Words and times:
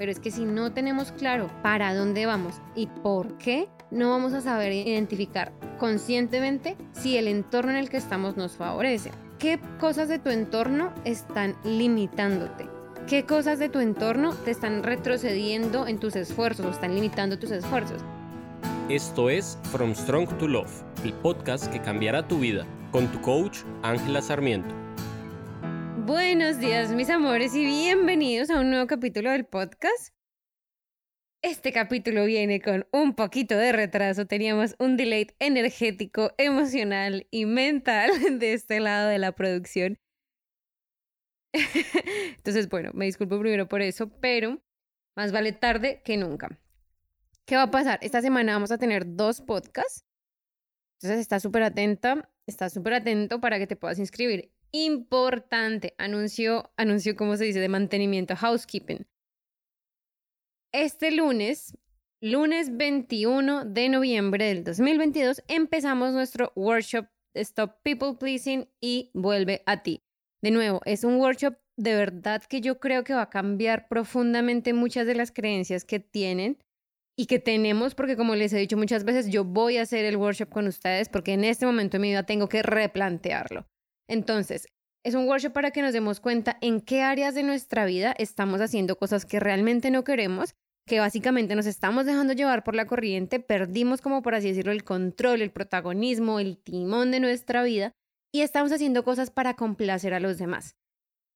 pero 0.00 0.10
es 0.10 0.18
que 0.18 0.30
si 0.30 0.46
no 0.46 0.72
tenemos 0.72 1.12
claro 1.12 1.50
para 1.62 1.94
dónde 1.94 2.24
vamos 2.24 2.54
y 2.74 2.86
por 2.86 3.36
qué, 3.36 3.68
no 3.90 4.08
vamos 4.08 4.32
a 4.32 4.40
saber 4.40 4.72
identificar 4.72 5.52
conscientemente 5.78 6.74
si 6.92 7.18
el 7.18 7.28
entorno 7.28 7.72
en 7.72 7.76
el 7.76 7.90
que 7.90 7.98
estamos 7.98 8.34
nos 8.34 8.56
favorece. 8.56 9.10
¿Qué 9.38 9.60
cosas 9.78 10.08
de 10.08 10.18
tu 10.18 10.30
entorno 10.30 10.90
están 11.04 11.54
limitándote? 11.64 12.66
¿Qué 13.06 13.26
cosas 13.26 13.58
de 13.58 13.68
tu 13.68 13.80
entorno 13.80 14.32
te 14.32 14.52
están 14.52 14.82
retrocediendo 14.82 15.86
en 15.86 16.00
tus 16.00 16.16
esfuerzos 16.16 16.64
o 16.64 16.70
están 16.70 16.94
limitando 16.94 17.38
tus 17.38 17.50
esfuerzos? 17.50 18.00
Esto 18.88 19.28
es 19.28 19.58
From 19.64 19.94
Strong 19.94 20.38
to 20.38 20.48
Love, 20.48 20.82
el 21.04 21.12
podcast 21.12 21.66
que 21.66 21.82
cambiará 21.82 22.26
tu 22.26 22.38
vida, 22.38 22.64
con 22.90 23.06
tu 23.08 23.20
coach 23.20 23.58
Ángela 23.82 24.22
Sarmiento. 24.22 24.89
Buenos 26.10 26.58
días 26.58 26.90
mis 26.90 27.08
amores 27.08 27.54
y 27.54 27.64
bienvenidos 27.64 28.50
a 28.50 28.58
un 28.58 28.70
nuevo 28.70 28.88
capítulo 28.88 29.30
del 29.30 29.44
podcast. 29.44 30.12
Este 31.40 31.72
capítulo 31.72 32.24
viene 32.24 32.60
con 32.60 32.88
un 32.90 33.14
poquito 33.14 33.56
de 33.56 33.70
retraso, 33.70 34.26
teníamos 34.26 34.74
un 34.80 34.96
delay 34.96 35.28
energético, 35.38 36.32
emocional 36.36 37.28
y 37.30 37.46
mental 37.46 38.10
de 38.40 38.54
este 38.54 38.80
lado 38.80 39.08
de 39.08 39.20
la 39.20 39.30
producción. 39.30 40.00
Entonces, 42.38 42.68
bueno, 42.68 42.90
me 42.92 43.04
disculpo 43.04 43.38
primero 43.38 43.68
por 43.68 43.80
eso, 43.80 44.10
pero 44.20 44.60
más 45.14 45.30
vale 45.30 45.52
tarde 45.52 46.02
que 46.04 46.16
nunca. 46.16 46.58
¿Qué 47.46 47.54
va 47.54 47.62
a 47.62 47.70
pasar? 47.70 48.00
Esta 48.02 48.20
semana 48.20 48.54
vamos 48.54 48.72
a 48.72 48.78
tener 48.78 49.04
dos 49.14 49.42
podcasts. 49.42 50.04
Entonces, 50.98 51.20
está 51.20 51.38
súper 51.38 51.62
atenta, 51.62 52.28
está 52.48 52.68
súper 52.68 52.94
atento 52.94 53.40
para 53.40 53.60
que 53.60 53.68
te 53.68 53.76
puedas 53.76 54.00
inscribir 54.00 54.50
importante, 54.72 55.94
anuncio, 55.98 56.70
anuncio, 56.76 57.16
¿cómo 57.16 57.36
se 57.36 57.44
dice?, 57.44 57.60
de 57.60 57.68
mantenimiento, 57.68 58.36
housekeeping. 58.36 59.06
Este 60.72 61.10
lunes, 61.10 61.76
lunes 62.20 62.76
21 62.76 63.64
de 63.64 63.88
noviembre 63.88 64.46
del 64.46 64.64
2022, 64.64 65.42
empezamos 65.48 66.12
nuestro 66.12 66.52
workshop 66.54 67.06
Stop 67.34 67.82
People 67.82 68.14
Pleasing 68.18 68.68
y 68.80 69.10
Vuelve 69.14 69.62
a 69.66 69.82
ti. 69.82 70.02
De 70.42 70.50
nuevo, 70.50 70.80
es 70.84 71.04
un 71.04 71.16
workshop 71.16 71.56
de 71.76 71.94
verdad 71.94 72.42
que 72.42 72.60
yo 72.60 72.78
creo 72.78 73.04
que 73.04 73.14
va 73.14 73.22
a 73.22 73.30
cambiar 73.30 73.88
profundamente 73.88 74.74
muchas 74.74 75.06
de 75.06 75.14
las 75.14 75.32
creencias 75.32 75.84
que 75.84 75.98
tienen 75.98 76.58
y 77.16 77.26
que 77.26 77.38
tenemos, 77.38 77.94
porque 77.94 78.16
como 78.16 78.34
les 78.34 78.52
he 78.52 78.58
dicho 78.58 78.76
muchas 78.76 79.04
veces, 79.04 79.28
yo 79.30 79.44
voy 79.44 79.78
a 79.78 79.82
hacer 79.82 80.04
el 80.04 80.16
workshop 80.16 80.50
con 80.50 80.66
ustedes 80.66 81.08
porque 81.08 81.32
en 81.32 81.44
este 81.44 81.66
momento 81.66 81.96
de 81.96 82.02
mi 82.02 82.08
vida 82.08 82.24
tengo 82.24 82.48
que 82.48 82.62
replantearlo. 82.62 83.66
Entonces, 84.10 84.66
es 85.04 85.14
un 85.14 85.28
workshop 85.28 85.52
para 85.52 85.70
que 85.70 85.82
nos 85.82 85.92
demos 85.92 86.18
cuenta 86.18 86.58
en 86.60 86.80
qué 86.80 87.02
áreas 87.02 87.32
de 87.36 87.44
nuestra 87.44 87.84
vida 87.84 88.12
estamos 88.18 88.60
haciendo 88.60 88.96
cosas 88.96 89.24
que 89.24 89.38
realmente 89.38 89.92
no 89.92 90.02
queremos, 90.02 90.56
que 90.84 90.98
básicamente 90.98 91.54
nos 91.54 91.64
estamos 91.64 92.06
dejando 92.06 92.32
llevar 92.32 92.64
por 92.64 92.74
la 92.74 92.86
corriente, 92.86 93.38
perdimos 93.38 94.00
como 94.00 94.20
por 94.20 94.34
así 94.34 94.48
decirlo 94.48 94.72
el 94.72 94.82
control, 94.82 95.42
el 95.42 95.52
protagonismo, 95.52 96.40
el 96.40 96.58
timón 96.58 97.12
de 97.12 97.20
nuestra 97.20 97.62
vida 97.62 97.94
y 98.32 98.40
estamos 98.40 98.72
haciendo 98.72 99.04
cosas 99.04 99.30
para 99.30 99.54
complacer 99.54 100.12
a 100.12 100.18
los 100.18 100.38
demás. 100.38 100.74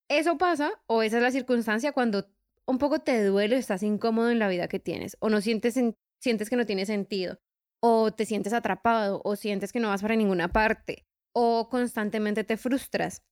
Eso 0.09 0.36
pasa 0.36 0.72
o 0.88 1.05
esa 1.05 1.19
es 1.19 1.22
la 1.22 1.31
circunstancia 1.31 1.92
cuando 1.92 2.27
un 2.66 2.78
poco 2.78 2.98
te 2.98 3.22
duele 3.25 3.56
estás 3.56 3.84
incómodo 3.84 4.31
en 4.31 4.41
la 4.41 4.48
vida 4.48 4.66
que 4.66 4.81
tienes 4.81 5.16
o 5.20 5.31
no 5.31 5.41
sientes, 5.41 5.78
sientes 6.20 6.50
que 6.50 6.56
no 6.56 6.66
tiene 6.66 6.86
sentido 6.86 7.38
o 7.81 8.12
te 8.12 8.27
sientes 8.27 8.53
atrapado 8.53 9.22
o 9.25 9.36
sientes 9.36 9.72
que 9.72 9.78
no 9.78 9.91
vas 9.91 10.03
para 10.03 10.16
ninguna 10.16 10.48
parte 10.48 11.06
o 11.35 11.69
constantemente 11.69 12.45
te 12.45 12.57
frustras. 12.57 13.23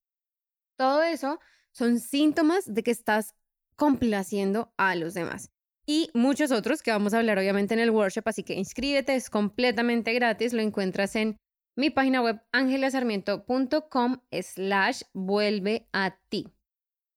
Todo 0.77 1.03
eso 1.03 1.41
son 1.73 2.01
síntomas 2.01 2.73
de 2.73 2.83
que 2.83 2.91
estás 2.91 3.35
complaciendo 3.77 4.75
a 4.77 4.95
los 4.95 5.15
demás. 5.15 5.51
Y 5.87 6.11
muchos 6.15 6.53
otros 6.53 6.83
que 6.83 6.91
vamos 6.91 7.15
a 7.15 7.19
hablar 7.19 7.39
obviamente 7.39 7.75
en 7.75 7.81
el 7.81 7.91
workshop, 7.91 8.29
así 8.29 8.43
que 8.43 8.55
inscríbete, 8.55 9.15
es 9.15 9.31
completamente 9.31 10.13
gratis, 10.13 10.53
lo 10.53 10.61
encuentras 10.61 11.17
en 11.17 11.39
mi 11.75 11.91
página 11.91 12.23
web 12.23 12.41
angelasarmiento.com 12.53 14.21
slash 14.31 15.03
vuelve 15.15 15.89
a 15.93 16.19
ti. 16.29 16.53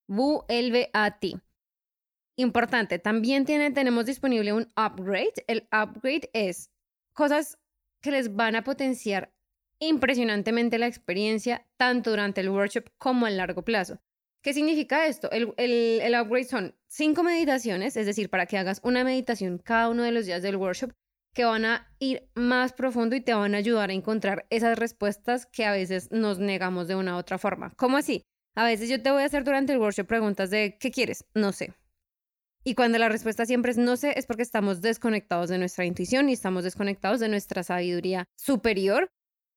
Vuelve 0.07 0.89
a 0.93 1.19
ti. 1.19 1.39
Importante, 2.37 2.99
también 2.99 3.45
tiene, 3.45 3.71
tenemos 3.71 4.05
disponible 4.05 4.53
un 4.53 4.71
upgrade. 4.77 5.43
El 5.47 5.67
upgrade 5.71 6.29
es 6.33 6.71
cosas 7.13 7.57
que 8.01 8.11
les 8.11 8.35
van 8.35 8.55
a 8.55 8.63
potenciar 8.63 9.34
impresionantemente 9.79 10.77
la 10.77 10.87
experiencia 10.87 11.65
tanto 11.77 12.11
durante 12.11 12.41
el 12.41 12.49
workshop 12.49 12.89
como 12.97 13.25
a 13.25 13.29
largo 13.29 13.63
plazo. 13.63 13.99
¿Qué 14.41 14.53
significa 14.53 15.07
esto? 15.07 15.31
El, 15.31 15.53
el, 15.57 16.21
upgrade 16.21 16.45
son 16.45 16.75
cinco 16.87 17.23
meditaciones, 17.23 17.97
es 17.97 18.05
decir, 18.05 18.29
para 18.29 18.45
que 18.45 18.57
hagas 18.57 18.79
una 18.83 19.03
meditación 19.03 19.57
cada 19.57 19.89
uno 19.89 20.03
de 20.03 20.11
los 20.11 20.27
días 20.27 20.43
del 20.43 20.57
workshop 20.57 20.91
que 21.33 21.45
van 21.45 21.65
a 21.65 21.91
ir 21.99 22.29
más 22.35 22.71
profundo 22.71 23.15
y 23.15 23.21
te 23.21 23.33
van 23.33 23.55
a 23.55 23.57
ayudar 23.57 23.89
a 23.89 23.93
encontrar 23.93 24.45
esas 24.49 24.77
respuestas 24.77 25.47
que 25.47 25.65
a 25.65 25.71
veces 25.71 26.11
nos 26.11 26.39
negamos 26.39 26.87
de 26.87 26.95
una 26.95 27.15
u 27.15 27.17
otra 27.17 27.37
forma. 27.37 27.73
¿Cómo 27.75 27.97
así? 27.97 28.23
A 28.55 28.63
veces 28.63 28.87
yo 28.87 29.01
te 29.01 29.11
voy 29.11 29.23
a 29.23 29.25
hacer 29.25 29.43
durante 29.43 29.73
el 29.73 29.79
workshop 29.79 30.07
preguntas 30.07 30.49
de 30.49 30.77
¿qué 30.79 30.91
quieres? 30.91 31.25
No 31.33 31.51
sé. 31.51 31.73
Y 32.63 32.73
cuando 32.73 32.97
la 32.97 33.09
respuesta 33.09 33.45
siempre 33.45 33.71
es 33.71 33.77
no 33.77 33.97
sé, 33.97 34.13
es 34.17 34.25
porque 34.25 34.43
estamos 34.43 34.81
desconectados 34.81 35.49
de 35.49 35.57
nuestra 35.57 35.85
intuición 35.85 36.29
y 36.29 36.33
estamos 36.33 36.63
desconectados 36.63 37.19
de 37.19 37.29
nuestra 37.29 37.63
sabiduría 37.63 38.25
superior 38.35 39.09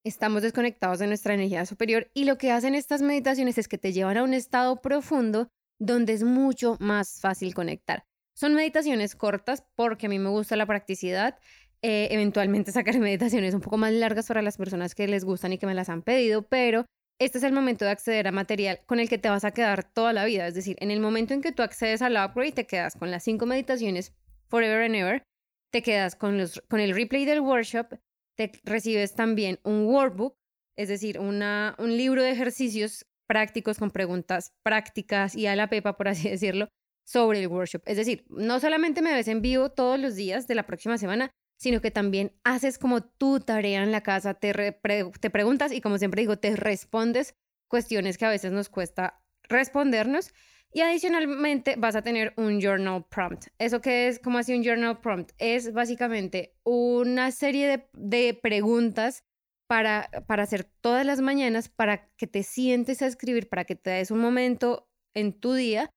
estamos 0.04 0.42
desconectados 0.42 0.98
de 0.98 1.06
nuestra 1.06 1.34
energía 1.34 1.66
superior 1.66 2.10
y 2.14 2.25
lo 2.25 2.38
que 2.38 2.50
hacen 2.50 2.75
estas 2.75 3.03
meditaciones 3.03 3.59
es 3.59 3.69
que 3.69 3.78
te 3.78 3.92
llevan 3.92 4.16
a 4.16 4.22
un 4.22 4.34
estado 4.34 4.81
profundo 4.81 5.48
donde 5.78 6.12
es 6.12 6.22
mucho 6.22 6.76
más 6.81 7.20
fácil 7.20 7.54
conectar. 7.54 8.04
Son 8.34 8.54
meditaciones 8.54 9.16
cortas 9.16 9.64
porque 9.75 10.06
a 10.06 10.08
mí 10.08 10.19
me 10.19 10.28
gusta 10.28 10.56
la 10.56 10.66
practicidad. 10.66 11.38
Eh, 11.82 12.08
eventualmente 12.10 12.72
sacaré 12.72 12.98
meditaciones 12.98 13.54
un 13.54 13.60
poco 13.60 13.76
más 13.76 13.92
largas 13.92 14.28
para 14.28 14.42
las 14.42 14.56
personas 14.56 14.94
que 14.94 15.08
les 15.08 15.25
gustan 15.25 15.53
y 15.53 15.58
que 15.58 15.66
me 15.66 15.75
las 15.75 15.88
han 15.88 16.03
pedido, 16.03 16.42
pero 16.42 16.87
este 17.20 17.38
es 17.38 17.44
el 17.44 17.53
momento 17.53 17.84
de 17.84 17.91
acceder 17.91 18.28
a 18.28 18.32
material 18.32 18.81
con 18.87 19.00
el 19.00 19.08
que 19.08 19.19
te 19.19 19.28
vas 19.28 19.44
a 19.44 19.50
quedar 19.50 19.82
toda 19.82 20.12
la 20.12 20.25
vida. 20.25 20.47
Es 20.47 20.54
decir, 20.54 20.76
en 20.78 20.91
el 20.91 21.00
momento 21.00 21.34
en 21.34 21.42
que 21.42 21.53
tú 21.53 21.62
accedes 21.62 22.00
al 22.00 22.12
upgrade, 22.12 22.53
te 22.53 22.66
quedas 22.66 22.94
con 22.94 23.10
las 23.10 23.25
cinco 23.25 23.44
meditaciones 23.44 24.12
forever 24.48 24.84
and 24.84 24.94
ever, 24.94 25.22
te 25.70 25.82
quedas 25.82 26.14
con, 26.14 26.38
los, 26.38 26.62
con 26.69 26.81
el 26.81 26.94
replay 26.94 27.25
del 27.25 27.41
workshop, 27.41 27.94
te 28.38 28.53
recibes 28.62 29.15
también 29.15 29.59
un 29.65 29.87
workbook, 29.87 30.37
es 30.76 30.88
decir, 30.88 31.19
una, 31.19 31.75
un 31.78 31.97
libro 31.97 32.22
de 32.22 32.31
ejercicios 32.31 33.04
prácticos 33.28 33.78
con 33.78 33.91
preguntas 33.91 34.53
prácticas 34.65 35.34
y 35.34 35.47
a 35.47 35.56
la 35.56 35.69
pepa, 35.69 35.97
por 35.97 36.09
así 36.09 36.28
decirlo, 36.31 36.69
sobre 37.04 37.41
el 37.41 37.49
workshop. 37.49 37.82
Es 37.87 37.97
decir, 37.97 38.25
no 38.28 38.60
solamente 38.60 39.03
me 39.03 39.12
ves 39.12 39.28
en 39.28 39.43
vivo 39.43 39.71
todos 39.71 39.99
los 39.99 40.15
días 40.15 40.47
de 40.47 40.54
la 40.54 40.66
próxima 40.66 40.99
semana, 40.99 41.31
sino 41.59 41.81
que 41.81 41.91
también 41.91 42.32
haces 42.44 42.78
como 42.78 43.03
tu 43.03 43.41
tarea 43.41 43.82
en 43.82 43.91
la 43.91 44.03
casa, 44.03 44.34
te, 44.34 44.53
te 44.53 45.31
preguntas 45.31 45.72
y 45.72 45.81
como 45.81 45.99
siempre 45.99 46.22
digo, 46.22 46.38
te 46.38 46.55
respondes 46.55 47.34
cuestiones 47.69 48.16
que 48.16 48.26
a 48.26 48.31
veces 48.31 48.53
nos 48.53 48.69
cuesta 48.69 49.20
respondernos 49.49 50.32
y 50.73 50.81
adicionalmente 50.83 51.77
vas 51.77 51.97
a 51.97 52.03
tener 52.03 52.34
un 52.37 52.61
journal 52.61 53.05
prompt. 53.09 53.47
¿Eso 53.59 53.81
qué 53.81 54.09
es? 54.09 54.19
¿Cómo 54.19 54.39
así 54.39 54.55
un 54.55 54.62
journal 54.62 55.01
prompt? 55.01 55.33
Es 55.39 55.73
básicamente 55.73 56.55
una 56.65 57.31
serie 57.31 57.89
de, 57.93 58.34
preguntas 58.34 59.25
para, 59.67 60.11
para 60.27 60.43
hacer 60.43 60.65
todas 60.65 61.05
las 61.05 61.21
mañanas 61.21 61.69
para 61.69 62.09
que 62.17 62.27
te 62.27 62.43
sientes 62.43 63.03
a 63.03 63.06
escribir, 63.06 63.49
para 63.49 63.65
que 63.65 63.77
te 63.77 63.91
des 63.91 64.11
un 64.11 64.21
momento 64.21 64.89
en 65.15 65.33
tu 65.33 65.55
día 65.55 65.91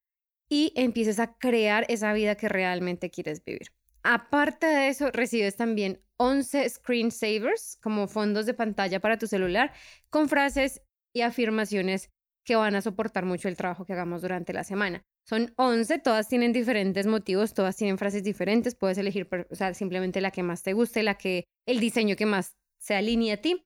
y 0.50 0.74
empieces 0.76 1.20
a 1.20 1.38
crear 1.38 1.86
esa 1.88 2.12
vida 2.14 2.36
que 2.36 2.50
realmente 2.50 3.10
quieres 3.10 3.44
vivir. 3.44 3.72
Aparte 4.04 4.66
de 4.66 4.88
eso, 4.88 5.12
recibes 5.12 5.56
también 5.56 6.02
11 6.18 6.70
screensavers 6.70 7.78
como 7.82 8.08
fondos 8.08 8.46
de 8.46 8.54
pantalla 8.54 9.00
para 9.00 9.18
tu 9.18 9.28
celular 9.28 9.74
con 10.10 10.28
frases 10.28 10.82
y 11.14 11.22
afirmaciones 11.22 12.10
que 12.44 12.56
van 12.56 12.76
a 12.76 12.82
soportar 12.82 13.26
mucho 13.26 13.48
el 13.48 13.58
trabajo 13.58 13.86
que 13.86 13.94
hagamos 13.94 14.22
durante 14.22 14.54
la 14.54 14.64
semana. 14.64 15.04
Son 15.28 15.54
11, 15.58 16.00
todas 16.00 16.28
tienen 16.28 16.54
diferentes 16.54 17.08
motivos, 17.08 17.54
todas 17.54 17.76
tienen 17.76 17.98
frases 17.98 18.24
diferentes, 18.24 18.76
puedes 18.76 18.98
elegir 18.98 19.30
o 19.50 19.56
sea, 19.56 19.74
simplemente 19.74 20.22
la 20.22 20.32
que 20.32 20.44
más 20.44 20.64
te 20.64 20.74
guste, 20.74 21.04
la 21.04 21.16
que 21.16 21.46
el 21.68 21.80
diseño 21.80 22.16
que 22.16 22.26
más 22.26 22.56
se 22.80 22.96
alinee 22.96 23.34
a 23.34 23.42
ti. 23.42 23.66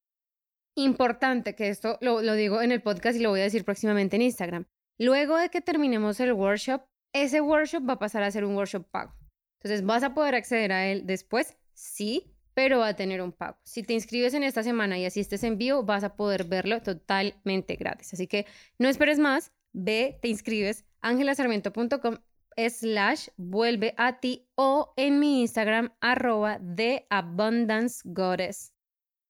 Importante 0.76 1.56
que 1.56 1.70
esto 1.70 1.98
lo, 2.02 2.22
lo 2.22 2.34
digo 2.34 2.62
en 2.62 2.72
el 2.72 2.82
podcast 2.82 3.18
y 3.18 3.22
lo 3.22 3.30
voy 3.30 3.40
a 3.40 3.44
decir 3.44 3.64
próximamente 3.64 4.18
en 4.18 4.24
Instagram. 4.24 4.66
Luego 4.98 5.38
de 5.38 5.50
que 5.50 5.62
terminemos 5.62 6.20
el 6.20 6.34
workshop, 6.34 6.82
ese 7.14 7.40
workshop 7.40 7.88
va 7.88 7.94
a 7.94 8.00
pasar 8.00 8.24
a 8.24 8.32
ser 8.32 8.44
un 8.44 8.56
workshop 8.56 8.86
pago. 8.90 9.16
Entonces, 9.60 9.86
¿vas 9.86 10.04
a 10.04 10.14
poder 10.14 10.36
acceder 10.36 10.72
a 10.74 10.88
él 10.88 11.06
después? 11.06 11.58
Sí, 11.74 12.35
pero 12.56 12.80
va 12.80 12.88
a 12.88 12.96
tener 12.96 13.22
un 13.22 13.32
pago. 13.32 13.58
Si 13.64 13.84
te 13.84 13.94
inscribes 13.94 14.34
en 14.34 14.44
esta 14.44 14.64
semana 14.64 14.98
y 14.98 15.06
asistes 15.06 15.44
en 15.44 15.58
vivo, 15.58 15.84
vas 15.84 16.04
a 16.04 16.16
poder 16.16 16.46
verlo 16.46 16.82
totalmente 16.82 17.76
gratis. 17.76 18.14
Así 18.14 18.28
que 18.28 18.48
no 18.80 18.90
esperes 18.90 19.20
más, 19.20 19.52
ve, 19.74 20.18
te 20.22 20.30
inscribes, 20.30 20.86
angelasarmiento.com 21.02 22.18
slash 22.58 23.28
vuelve 23.38 23.94
a 23.98 24.20
ti 24.20 24.48
o 24.56 24.94
en 24.96 25.20
mi 25.20 25.42
Instagram 25.42 25.94
arroba 26.00 26.58
de 26.60 27.06
abundance 27.10 28.02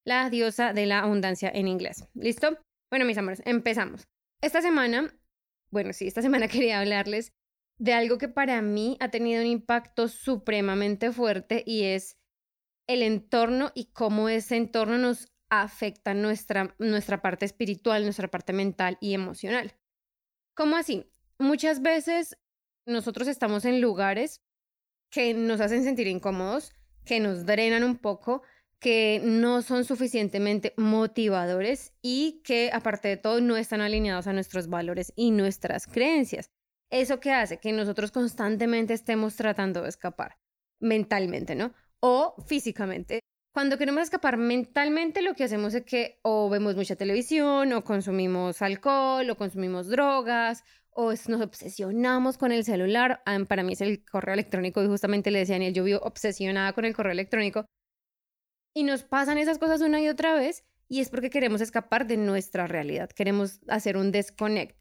la 0.05 0.29
diosa 0.29 0.73
de 0.73 0.85
la 0.85 0.99
abundancia 0.99 1.51
en 1.53 1.67
inglés. 1.67 2.07
¿Listo? 2.13 2.59
Bueno, 2.91 3.05
mis 3.05 3.17
amores, 3.17 3.41
empezamos. 3.45 4.07
Esta 4.41 4.61
semana, 4.61 5.11
bueno, 5.71 5.93
sí, 5.93 6.05
esta 6.05 6.21
semana 6.21 6.47
quería 6.47 6.79
hablarles 6.79 7.33
de 7.79 7.93
algo 7.93 8.19
que 8.19 8.29
para 8.29 8.61
mí 8.61 8.97
ha 8.99 9.09
tenido 9.09 9.41
un 9.41 9.47
impacto 9.47 10.07
supremamente 10.07 11.11
fuerte 11.11 11.63
y 11.65 11.85
es 11.85 12.17
el 12.87 13.01
entorno 13.01 13.71
y 13.75 13.85
cómo 13.85 14.29
ese 14.29 14.57
entorno 14.57 14.97
nos 14.97 15.31
afecta 15.49 16.13
nuestra, 16.13 16.75
nuestra 16.79 17.21
parte 17.21 17.45
espiritual, 17.45 18.03
nuestra 18.03 18.29
parte 18.29 18.53
mental 18.53 18.97
y 18.99 19.13
emocional. 19.13 19.75
¿Cómo 20.55 20.75
así? 20.75 21.09
Muchas 21.37 21.81
veces 21.81 22.37
nosotros 22.85 23.27
estamos 23.27 23.65
en 23.65 23.81
lugares 23.81 24.41
que 25.09 25.33
nos 25.33 25.61
hacen 25.61 25.83
sentir 25.83 26.07
incómodos, 26.07 26.73
que 27.05 27.19
nos 27.19 27.45
drenan 27.45 27.83
un 27.83 27.97
poco, 27.97 28.43
que 28.79 29.21
no 29.23 29.61
son 29.61 29.85
suficientemente 29.85 30.73
motivadores 30.77 31.93
y 32.01 32.41
que 32.43 32.69
aparte 32.73 33.07
de 33.07 33.17
todo 33.17 33.41
no 33.41 33.57
están 33.57 33.81
alineados 33.81 34.27
a 34.27 34.33
nuestros 34.33 34.67
valores 34.67 35.13
y 35.15 35.31
nuestras 35.31 35.87
creencias. 35.87 36.51
¿Eso 36.91 37.19
qué 37.19 37.31
hace? 37.31 37.57
Que 37.57 37.71
nosotros 37.71 38.11
constantemente 38.11 38.93
estemos 38.93 39.35
tratando 39.35 39.81
de 39.81 39.89
escapar 39.89 40.37
mentalmente, 40.79 41.55
¿no? 41.55 41.73
O 42.01 42.35
físicamente. 42.45 43.19
Cuando 43.53 43.77
queremos 43.77 44.03
escapar 44.03 44.37
mentalmente, 44.37 45.21
lo 45.21 45.33
que 45.33 45.45
hacemos 45.45 45.73
es 45.73 45.85
que 45.85 46.19
o 46.23 46.49
vemos 46.49 46.75
mucha 46.75 46.95
televisión, 46.95 47.71
o 47.71 47.83
consumimos 47.83 48.61
alcohol, 48.61 49.29
o 49.29 49.37
consumimos 49.37 49.87
drogas, 49.87 50.63
o 50.91 51.11
nos 51.11 51.41
obsesionamos 51.41 52.37
con 52.37 52.51
el 52.51 52.63
celular. 52.65 53.21
Ah, 53.25 53.37
para 53.47 53.63
mí 53.63 53.73
es 53.73 53.81
el 53.81 54.03
correo 54.03 54.33
electrónico 54.33 54.83
y 54.83 54.87
justamente 54.87 55.31
le 55.31 55.39
decía 55.39 55.55
a 55.55 55.59
Daniel, 55.59 55.73
yo 55.73 55.83
vivo 55.83 55.99
obsesionada 55.99 56.73
con 56.73 56.85
el 56.85 56.95
correo 56.95 57.13
electrónico. 57.13 57.65
Y 58.73 58.83
nos 58.83 59.03
pasan 59.03 59.37
esas 59.37 59.57
cosas 59.57 59.81
una 59.81 60.01
y 60.01 60.09
otra 60.09 60.35
vez 60.35 60.65
y 60.87 61.01
es 61.01 61.09
porque 61.09 61.29
queremos 61.29 61.61
escapar 61.61 62.07
de 62.07 62.17
nuestra 62.17 62.67
realidad, 62.67 63.09
queremos 63.09 63.59
hacer 63.67 63.97
un 63.97 64.11
desconect. 64.11 64.77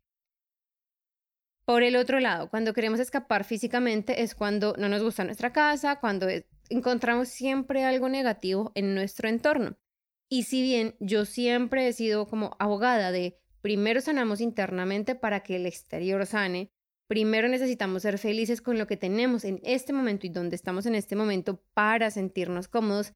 Por 1.64 1.82
el 1.82 1.96
otro 1.96 2.20
lado, 2.20 2.50
cuando 2.50 2.74
queremos 2.74 3.00
escapar 3.00 3.44
físicamente 3.44 4.22
es 4.22 4.34
cuando 4.34 4.74
no 4.78 4.88
nos 4.88 5.02
gusta 5.02 5.24
nuestra 5.24 5.52
casa, 5.52 5.98
cuando 5.98 6.28
encontramos 6.68 7.28
siempre 7.28 7.84
algo 7.84 8.08
negativo 8.08 8.72
en 8.74 8.94
nuestro 8.94 9.28
entorno. 9.28 9.76
Y 10.28 10.44
si 10.44 10.62
bien 10.62 10.96
yo 11.00 11.24
siempre 11.24 11.86
he 11.88 11.92
sido 11.92 12.26
como 12.26 12.56
abogada 12.58 13.12
de 13.12 13.38
primero 13.60 14.00
sanamos 14.00 14.40
internamente 14.40 15.14
para 15.14 15.40
que 15.40 15.56
el 15.56 15.66
exterior 15.66 16.26
sane, 16.26 16.70
primero 17.08 17.48
necesitamos 17.48 18.02
ser 18.02 18.18
felices 18.18 18.60
con 18.60 18.78
lo 18.78 18.86
que 18.86 18.96
tenemos 18.96 19.44
en 19.44 19.60
este 19.62 19.92
momento 19.92 20.26
y 20.26 20.30
donde 20.30 20.56
estamos 20.56 20.86
en 20.86 20.94
este 20.94 21.16
momento 21.16 21.62
para 21.74 22.10
sentirnos 22.10 22.68
cómodos, 22.68 23.12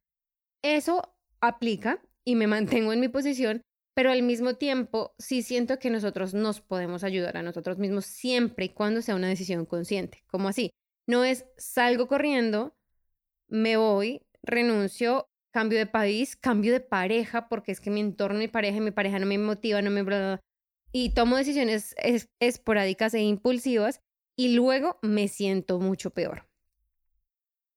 eso 0.63 1.15
aplica 1.41 2.01
y 2.25 2.35
me 2.35 2.47
mantengo 2.47 2.93
en 2.93 2.99
mi 2.99 3.09
posición, 3.09 3.61
pero 3.95 4.11
al 4.11 4.23
mismo 4.23 4.55
tiempo 4.55 5.13
sí 5.19 5.41
siento 5.41 5.79
que 5.79 5.89
nosotros 5.89 6.33
nos 6.33 6.61
podemos 6.61 7.03
ayudar 7.03 7.37
a 7.37 7.43
nosotros 7.43 7.77
mismos 7.77 8.05
siempre 8.05 8.65
y 8.65 8.69
cuando 8.69 9.01
sea 9.01 9.15
una 9.15 9.27
decisión 9.27 9.65
consciente. 9.65 10.23
como 10.27 10.47
así? 10.47 10.71
No 11.07 11.25
es 11.25 11.45
salgo 11.57 12.07
corriendo, 12.07 12.75
me 13.49 13.77
voy, 13.77 14.21
renuncio, 14.43 15.29
cambio 15.51 15.77
de 15.77 15.85
país, 15.85 16.35
cambio 16.35 16.71
de 16.71 16.79
pareja, 16.79 17.49
porque 17.49 17.71
es 17.71 17.81
que 17.81 17.89
mi 17.89 17.99
entorno, 17.99 18.39
mi 18.39 18.47
pareja, 18.47 18.79
mi 18.79 18.91
pareja 18.91 19.19
no 19.19 19.25
me 19.25 19.37
motiva, 19.37 19.81
no 19.81 19.91
me... 19.91 20.39
Y 20.91 21.13
tomo 21.13 21.37
decisiones 21.37 21.95
esporádicas 22.39 23.13
e 23.13 23.21
impulsivas 23.21 24.01
y 24.35 24.55
luego 24.55 24.97
me 25.01 25.27
siento 25.27 25.79
mucho 25.79 26.11
peor. 26.11 26.47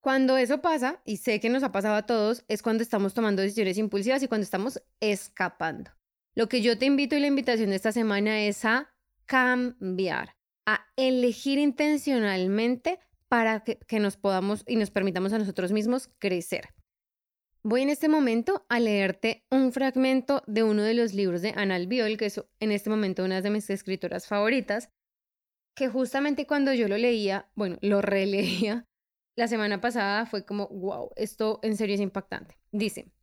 Cuando 0.00 0.36
eso 0.36 0.60
pasa, 0.60 1.00
y 1.04 1.18
sé 1.18 1.38
que 1.38 1.48
nos 1.48 1.62
ha 1.62 1.72
pasado 1.72 1.94
a 1.94 2.06
todos, 2.06 2.44
es 2.48 2.62
cuando 2.62 2.82
estamos 2.82 3.14
tomando 3.14 3.42
decisiones 3.42 3.78
impulsivas 3.78 4.22
y 4.22 4.28
cuando 4.28 4.44
estamos 4.44 4.82
escapando. 5.00 5.92
Lo 6.34 6.48
que 6.48 6.62
yo 6.62 6.78
te 6.78 6.86
invito 6.86 7.14
y 7.14 7.20
la 7.20 7.26
invitación 7.26 7.70
de 7.70 7.76
esta 7.76 7.92
semana 7.92 8.40
es 8.40 8.64
a 8.64 8.92
cambiar, 9.26 10.36
a 10.66 10.86
elegir 10.96 11.58
intencionalmente 11.58 12.98
para 13.32 13.64
que, 13.64 13.98
nos 13.98 14.18
podamos 14.18 14.62
y 14.66 14.76
nos 14.76 14.90
permitamos 14.90 15.32
a 15.32 15.38
nosotros 15.38 15.72
mismos 15.72 16.10
crecer. 16.18 16.68
Voy 17.62 17.80
en 17.80 17.88
este 17.88 18.10
momento 18.10 18.66
a 18.68 18.78
leerte 18.78 19.42
un 19.50 19.72
fragmento 19.72 20.42
de 20.46 20.62
uno 20.62 20.82
de 20.82 20.92
los 20.92 21.14
libros 21.14 21.40
de 21.40 21.54
Anal 21.56 21.86
Biol, 21.86 22.18
que 22.18 22.26
es 22.26 22.44
en 22.60 22.72
este 22.72 22.90
momento 22.90 23.24
una 23.24 23.40
de 23.40 23.48
mis 23.48 23.70
escritoras 23.70 24.26
favoritas, 24.26 24.90
que 25.74 25.88
justamente 25.88 26.46
cuando 26.46 26.74
yo 26.74 26.88
lo 26.88 26.98
leía, 26.98 27.50
bueno, 27.54 27.78
lo 27.80 28.02
releía 28.02 28.86
la 29.34 29.48
semana 29.48 29.80
pasada 29.80 30.26
fue 30.26 30.44
como, 30.44 30.68
wow, 30.68 31.08
esto 31.16 31.58
en 31.62 31.78
serio 31.78 31.94
es 31.94 32.02
impactante. 32.02 32.58
Dice, 32.70 33.14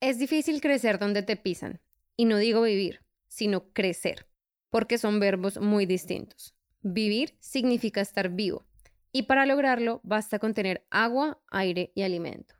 es 0.00 0.20
difícil 0.20 0.60
crecer 0.60 1.00
donde 1.00 1.24
te 1.24 1.34
pisan, 1.34 1.80
y 2.16 2.26
no 2.26 2.36
digo 2.36 2.62
vivir, 2.62 3.00
sino 3.26 3.72
crecer, 3.72 4.28
porque 4.70 4.98
son 4.98 5.18
verbos 5.18 5.58
muy 5.58 5.84
distintos. 5.84 6.54
Vivir 6.82 7.36
significa 7.40 8.00
estar 8.00 8.30
vivo 8.30 8.64
y 9.12 9.24
para 9.24 9.44
lograrlo 9.44 10.00
basta 10.02 10.38
con 10.38 10.54
tener 10.54 10.86
agua, 10.90 11.38
aire 11.50 11.92
y 11.94 12.02
alimento. 12.02 12.54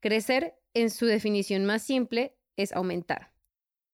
Crecer, 0.00 0.54
en 0.74 0.90
su 0.90 1.06
definición 1.06 1.64
más 1.64 1.82
simple, 1.82 2.36
es 2.56 2.72
aumentar. 2.72 3.32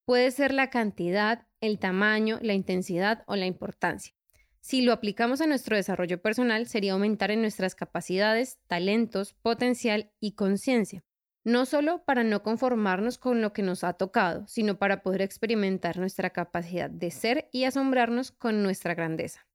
Puede 0.06 0.30
ser 0.30 0.54
la 0.54 0.70
cantidad, 0.70 1.46
el 1.60 1.78
tamaño, 1.78 2.38
la 2.40 2.54
intensidad 2.54 3.24
o 3.26 3.36
la 3.36 3.46
importancia. 3.46 4.14
Si 4.60 4.80
lo 4.80 4.92
aplicamos 4.92 5.40
a 5.40 5.46
nuestro 5.46 5.76
desarrollo 5.76 6.22
personal, 6.22 6.66
sería 6.66 6.92
aumentar 6.92 7.30
en 7.30 7.42
nuestras 7.42 7.74
capacidades, 7.74 8.58
talentos, 8.68 9.34
potencial 9.34 10.10
y 10.20 10.32
conciencia. 10.32 11.04
No 11.44 11.66
solo 11.66 12.02
para 12.04 12.24
no 12.24 12.42
conformarnos 12.42 13.18
con 13.18 13.42
lo 13.42 13.52
que 13.52 13.62
nos 13.62 13.84
ha 13.84 13.92
tocado, 13.92 14.46
sino 14.48 14.78
para 14.78 15.02
poder 15.02 15.22
experimentar 15.22 15.98
nuestra 15.98 16.30
capacidad 16.30 16.90
de 16.90 17.10
ser 17.10 17.48
y 17.52 17.64
asombrarnos 17.64 18.32
con 18.32 18.62
nuestra 18.62 18.94
grandeza 18.94 19.45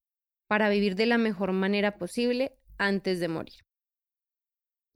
para 0.51 0.67
vivir 0.67 0.95
de 0.95 1.05
la 1.05 1.17
mejor 1.17 1.53
manera 1.53 1.97
posible 1.97 2.57
antes 2.77 3.21
de 3.21 3.29
morir. 3.29 3.63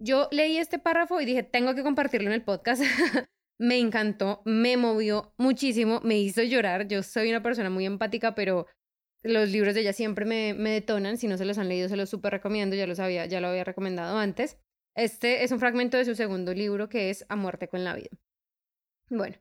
Yo 0.01 0.27
leí 0.29 0.57
este 0.57 0.79
párrafo 0.79 1.21
y 1.21 1.25
dije, 1.25 1.43
tengo 1.43 1.73
que 1.75 1.81
compartirlo 1.81 2.27
en 2.27 2.33
el 2.33 2.43
podcast. 2.43 2.81
me 3.57 3.79
encantó, 3.79 4.41
me 4.43 4.75
movió 4.75 5.33
muchísimo, 5.37 6.01
me 6.03 6.19
hizo 6.19 6.43
llorar. 6.43 6.89
Yo 6.89 7.03
soy 7.03 7.29
una 7.29 7.41
persona 7.41 7.69
muy 7.69 7.85
empática, 7.85 8.35
pero 8.35 8.67
los 9.23 9.49
libros 9.49 9.75
de 9.75 9.79
ella 9.79 9.93
siempre 9.93 10.25
me, 10.25 10.53
me 10.53 10.71
detonan. 10.71 11.15
Si 11.15 11.29
no 11.29 11.37
se 11.37 11.45
los 11.45 11.57
han 11.57 11.69
leído, 11.69 11.87
se 11.87 11.95
los 11.95 12.09
súper 12.09 12.33
recomiendo. 12.33 12.75
Ya, 12.75 12.85
los 12.85 12.99
había, 12.99 13.25
ya 13.25 13.39
lo 13.39 13.47
había 13.47 13.63
recomendado 13.63 14.17
antes. 14.17 14.57
Este 14.93 15.45
es 15.45 15.53
un 15.53 15.61
fragmento 15.61 15.95
de 15.95 16.03
su 16.03 16.15
segundo 16.15 16.53
libro 16.53 16.89
que 16.89 17.09
es 17.09 17.25
A 17.29 17.37
muerte 17.37 17.69
con 17.69 17.85
la 17.85 17.95
vida. 17.95 18.09
Bueno, 19.09 19.37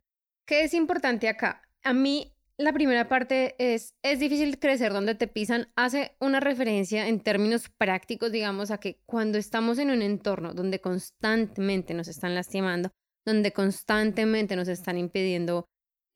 ¿qué 0.46 0.62
es 0.62 0.74
importante 0.74 1.28
acá? 1.28 1.62
A 1.82 1.92
mí 1.92 2.33
la 2.56 2.72
primera 2.72 3.08
parte 3.08 3.56
es, 3.58 3.94
es 4.02 4.20
difícil 4.20 4.58
crecer 4.58 4.92
donde 4.92 5.14
te 5.14 5.26
pisan, 5.26 5.68
hace 5.74 6.16
una 6.20 6.40
referencia 6.40 7.08
en 7.08 7.20
términos 7.20 7.68
prácticos, 7.76 8.30
digamos, 8.30 8.70
a 8.70 8.78
que 8.78 9.00
cuando 9.06 9.38
estamos 9.38 9.78
en 9.78 9.90
un 9.90 10.02
entorno 10.02 10.54
donde 10.54 10.80
constantemente 10.80 11.94
nos 11.94 12.08
están 12.08 12.34
lastimando, 12.34 12.90
donde 13.24 13.52
constantemente 13.52 14.54
nos 14.56 14.68
están 14.68 14.98
impidiendo 14.98 15.66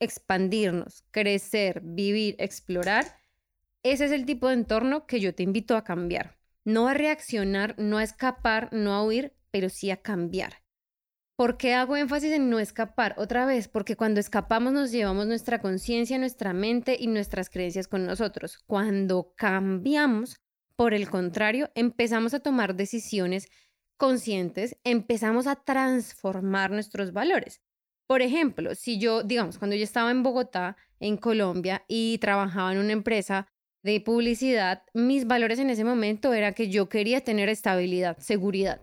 expandirnos, 0.01 1.05
crecer, 1.11 1.81
vivir, 1.83 2.37
explorar, 2.39 3.17
ese 3.83 4.05
es 4.05 4.13
el 4.13 4.27
tipo 4.27 4.49
de 4.49 4.55
entorno 4.55 5.07
que 5.07 5.21
yo 5.21 5.35
te 5.35 5.43
invito 5.43 5.77
a 5.77 5.85
cambiar. 5.85 6.39
No 6.65 6.89
a 6.89 6.95
reaccionar, 6.95 7.75
no 7.79 7.99
a 7.99 8.05
escapar, 8.05 8.69
no 8.73 8.93
a 8.95 9.03
huir, 9.03 9.35
pero 9.51 9.71
sí 9.71 9.91
a 9.91 9.97
cambiar. 9.97 10.63
¿Por 11.39 11.57
qué 11.57 11.73
hago 11.73 11.97
énfasis 11.97 12.33
en 12.33 12.51
no 12.51 12.59
escapar? 12.59 13.15
Otra 13.17 13.47
vez, 13.47 13.69
porque 13.69 13.95
cuando 13.95 14.19
escapamos 14.19 14.73
nos 14.73 14.91
llevamos 14.91 15.29
nuestra 15.29 15.61
conciencia, 15.61 16.19
nuestra 16.19 16.53
mente 16.53 16.97
y 16.99 17.07
nuestras 17.07 17.49
creencias 17.49 17.87
con 17.87 18.05
nosotros. 18.05 18.59
Cuando 18.67 19.35
cambiamos, 19.37 20.41
por 20.75 20.95
el 20.95 21.09
contrario, 21.09 21.71
empezamos 21.77 22.35
a 22.35 22.41
tomar 22.41 22.75
decisiones 22.75 23.47
conscientes, 23.97 24.77
empezamos 24.83 25.47
a 25.47 25.55
transformar 25.55 26.73
nuestros 26.73 27.13
valores. 27.13 27.61
Por 28.09 28.21
ejemplo, 28.21 28.75
si 28.75 28.99
yo, 28.99 29.23
digamos, 29.23 29.59
cuando 29.59 29.77
yo 29.77 29.85
estaba 29.85 30.11
en 30.11 30.25
Bogotá, 30.25 30.77
en 30.99 31.17
Colombia, 31.17 31.85
y 31.87 32.19
trabajaba 32.19 32.73
en 32.73 32.79
una 32.79 32.95
empresa 32.95 33.47
de 33.85 34.01
publicidad, 34.01 34.83
mis 34.93 35.25
valores 35.25 35.61
en 35.61 35.71
ese 35.71 35.85
momento 35.85 36.33
era 36.33 36.51
que 36.51 36.69
yo 36.69 36.89
quería 36.89 37.21
tener 37.21 37.49
estabilidad, 37.49 38.19
seguridad 38.19 38.81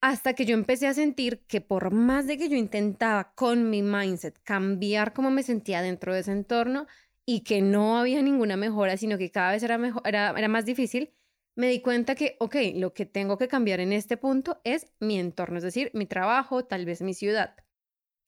hasta 0.00 0.34
que 0.34 0.44
yo 0.44 0.54
empecé 0.54 0.86
a 0.86 0.94
sentir 0.94 1.44
que 1.46 1.60
por 1.60 1.92
más 1.92 2.26
de 2.26 2.38
que 2.38 2.48
yo 2.48 2.56
intentaba 2.56 3.32
con 3.34 3.70
mi 3.70 3.82
mindset 3.82 4.38
cambiar 4.42 5.12
cómo 5.12 5.30
me 5.30 5.42
sentía 5.42 5.82
dentro 5.82 6.14
de 6.14 6.20
ese 6.20 6.32
entorno 6.32 6.86
y 7.26 7.40
que 7.42 7.60
no 7.62 7.98
había 7.98 8.22
ninguna 8.22 8.56
mejora, 8.56 8.96
sino 8.96 9.18
que 9.18 9.30
cada 9.30 9.52
vez 9.52 9.62
era, 9.62 9.76
mejor, 9.76 10.02
era, 10.06 10.32
era 10.36 10.48
más 10.48 10.64
difícil, 10.64 11.12
me 11.56 11.68
di 11.68 11.82
cuenta 11.82 12.14
que, 12.14 12.36
ok, 12.38 12.56
lo 12.76 12.94
que 12.94 13.04
tengo 13.04 13.36
que 13.36 13.48
cambiar 13.48 13.80
en 13.80 13.92
este 13.92 14.16
punto 14.16 14.60
es 14.64 14.86
mi 15.00 15.18
entorno, 15.18 15.58
es 15.58 15.64
decir, 15.64 15.90
mi 15.92 16.06
trabajo, 16.06 16.64
tal 16.64 16.86
vez 16.86 17.02
mi 17.02 17.14
ciudad. 17.14 17.56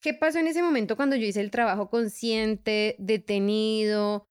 ¿Qué 0.03 0.15
pasó 0.15 0.39
en 0.39 0.49
ese 0.49 0.62
momento 0.62 0.97
cuando 0.97 1.15
yo 1.15 1.27
hice 1.27 1.41
el 1.41 1.50
trabajo 1.50 1.89
consciente, 1.91 2.97
detenido, 2.99 4.27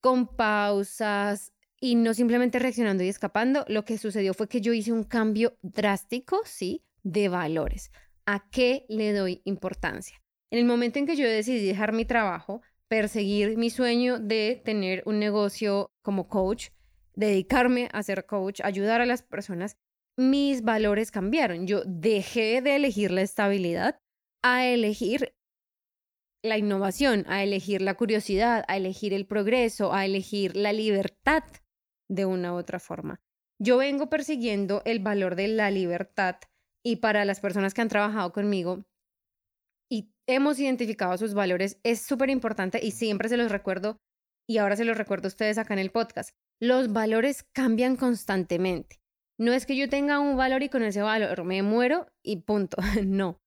con 0.00 0.26
pausas, 0.26 1.53
y 1.84 1.96
no 1.96 2.14
simplemente 2.14 2.58
reaccionando 2.58 3.04
y 3.04 3.08
escapando, 3.08 3.66
lo 3.68 3.84
que 3.84 3.98
sucedió 3.98 4.32
fue 4.32 4.48
que 4.48 4.62
yo 4.62 4.72
hice 4.72 4.90
un 4.90 5.04
cambio 5.04 5.58
drástico, 5.60 6.40
sí, 6.46 6.82
de 7.02 7.28
valores. 7.28 7.92
¿A 8.24 8.48
qué 8.48 8.86
le 8.88 9.12
doy 9.12 9.42
importancia? 9.44 10.18
En 10.50 10.60
el 10.60 10.64
momento 10.64 10.98
en 10.98 11.04
que 11.06 11.14
yo 11.14 11.28
decidí 11.28 11.66
dejar 11.66 11.92
mi 11.92 12.06
trabajo, 12.06 12.62
perseguir 12.88 13.58
mi 13.58 13.68
sueño 13.68 14.18
de 14.18 14.62
tener 14.64 15.02
un 15.04 15.18
negocio 15.18 15.90
como 16.00 16.26
coach 16.26 16.68
dedicarme 17.16 17.90
a 17.92 18.02
ser 18.02 18.24
coach, 18.24 18.62
ayudar 18.64 19.02
a 19.02 19.06
las 19.06 19.22
personas, 19.22 19.76
mis 20.16 20.62
valores 20.62 21.10
cambiaron. 21.10 21.66
Yo 21.66 21.82
dejé 21.84 22.62
de 22.62 22.76
elegir 22.76 23.10
la 23.10 23.20
estabilidad 23.20 23.98
a 24.42 24.64
elegir 24.64 25.34
la 26.42 26.56
innovación, 26.56 27.26
a 27.28 27.42
elegir 27.42 27.82
la 27.82 27.94
curiosidad, 27.94 28.64
a 28.68 28.78
elegir 28.78 29.12
el 29.12 29.26
progreso, 29.26 29.92
a 29.92 30.06
elegir 30.06 30.56
la 30.56 30.72
libertad 30.72 31.44
de 32.08 32.26
una 32.26 32.52
u 32.54 32.56
otra 32.56 32.78
forma. 32.78 33.20
Yo 33.58 33.78
vengo 33.78 34.10
persiguiendo 34.10 34.82
el 34.84 34.98
valor 34.98 35.36
de 35.36 35.48
la 35.48 35.70
libertad 35.70 36.36
y 36.82 36.96
para 36.96 37.24
las 37.24 37.40
personas 37.40 37.72
que 37.72 37.82
han 37.82 37.88
trabajado 37.88 38.32
conmigo 38.32 38.84
y 39.88 40.12
hemos 40.26 40.58
identificado 40.58 41.16
sus 41.16 41.34
valores, 41.34 41.78
es 41.82 42.02
súper 42.02 42.30
importante 42.30 42.80
y 42.82 42.90
siempre 42.90 43.28
se 43.28 43.36
los 43.36 43.50
recuerdo 43.50 43.98
y 44.46 44.58
ahora 44.58 44.76
se 44.76 44.84
los 44.84 44.98
recuerdo 44.98 45.26
a 45.26 45.28
ustedes 45.28 45.58
acá 45.58 45.74
en 45.74 45.80
el 45.80 45.90
podcast. 45.90 46.30
Los 46.60 46.92
valores 46.92 47.42
cambian 47.42 47.96
constantemente. 47.96 49.00
No 49.38 49.52
es 49.52 49.66
que 49.66 49.76
yo 49.76 49.88
tenga 49.88 50.20
un 50.20 50.36
valor 50.36 50.62
y 50.62 50.68
con 50.68 50.82
ese 50.82 51.02
valor 51.02 51.44
me 51.44 51.62
muero 51.62 52.06
y 52.22 52.36
punto. 52.42 52.76
No. 53.04 53.40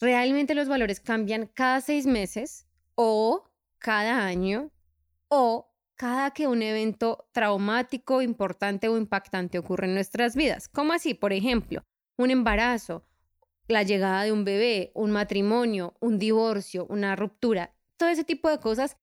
Realmente 0.00 0.54
los 0.54 0.68
valores 0.68 1.00
cambian 1.00 1.46
cada 1.46 1.80
seis 1.80 2.06
meses 2.06 2.66
o 2.96 3.48
cada 3.78 4.26
año 4.26 4.72
o 5.28 5.71
cada 5.96 6.32
que 6.32 6.46
un 6.46 6.62
evento 6.62 7.28
traumático, 7.32 8.22
importante 8.22 8.88
o 8.88 8.96
impactante 8.96 9.58
ocurre 9.58 9.86
en 9.86 9.94
nuestras 9.94 10.34
vidas. 10.34 10.68
¿Cómo 10.68 10.92
así? 10.92 11.14
Por 11.14 11.32
ejemplo, 11.32 11.84
un 12.16 12.30
embarazo, 12.30 13.06
la 13.68 13.82
llegada 13.82 14.24
de 14.24 14.32
un 14.32 14.44
bebé, 14.44 14.92
un 14.94 15.10
matrimonio, 15.10 15.96
un 16.00 16.18
divorcio, 16.18 16.86
una 16.86 17.16
ruptura. 17.16 17.74
Todo 17.96 18.08
ese 18.08 18.24
tipo 18.24 18.48
de 18.50 18.58
cosas 18.58 18.96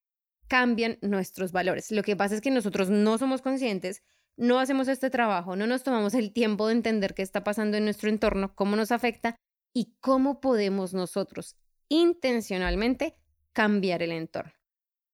cambian 0.48 0.98
nuestros 1.00 1.52
valores. 1.52 1.90
Lo 1.90 2.02
que 2.02 2.16
pasa 2.16 2.34
es 2.34 2.40
que 2.40 2.50
nosotros 2.50 2.90
no 2.90 3.18
somos 3.18 3.40
conscientes, 3.40 4.02
no 4.36 4.58
hacemos 4.58 4.88
este 4.88 5.10
trabajo, 5.10 5.56
no 5.56 5.66
nos 5.66 5.82
tomamos 5.82 6.14
el 6.14 6.32
tiempo 6.32 6.66
de 6.66 6.74
entender 6.74 7.14
qué 7.14 7.22
está 7.22 7.44
pasando 7.44 7.76
en 7.76 7.84
nuestro 7.84 8.08
entorno, 8.08 8.54
cómo 8.54 8.76
nos 8.76 8.90
afecta 8.90 9.36
y 9.72 9.94
cómo 10.00 10.40
podemos 10.40 10.94
nosotros 10.94 11.56
intencionalmente 11.88 13.16
cambiar 13.52 14.02
el 14.02 14.12
entorno. 14.12 14.59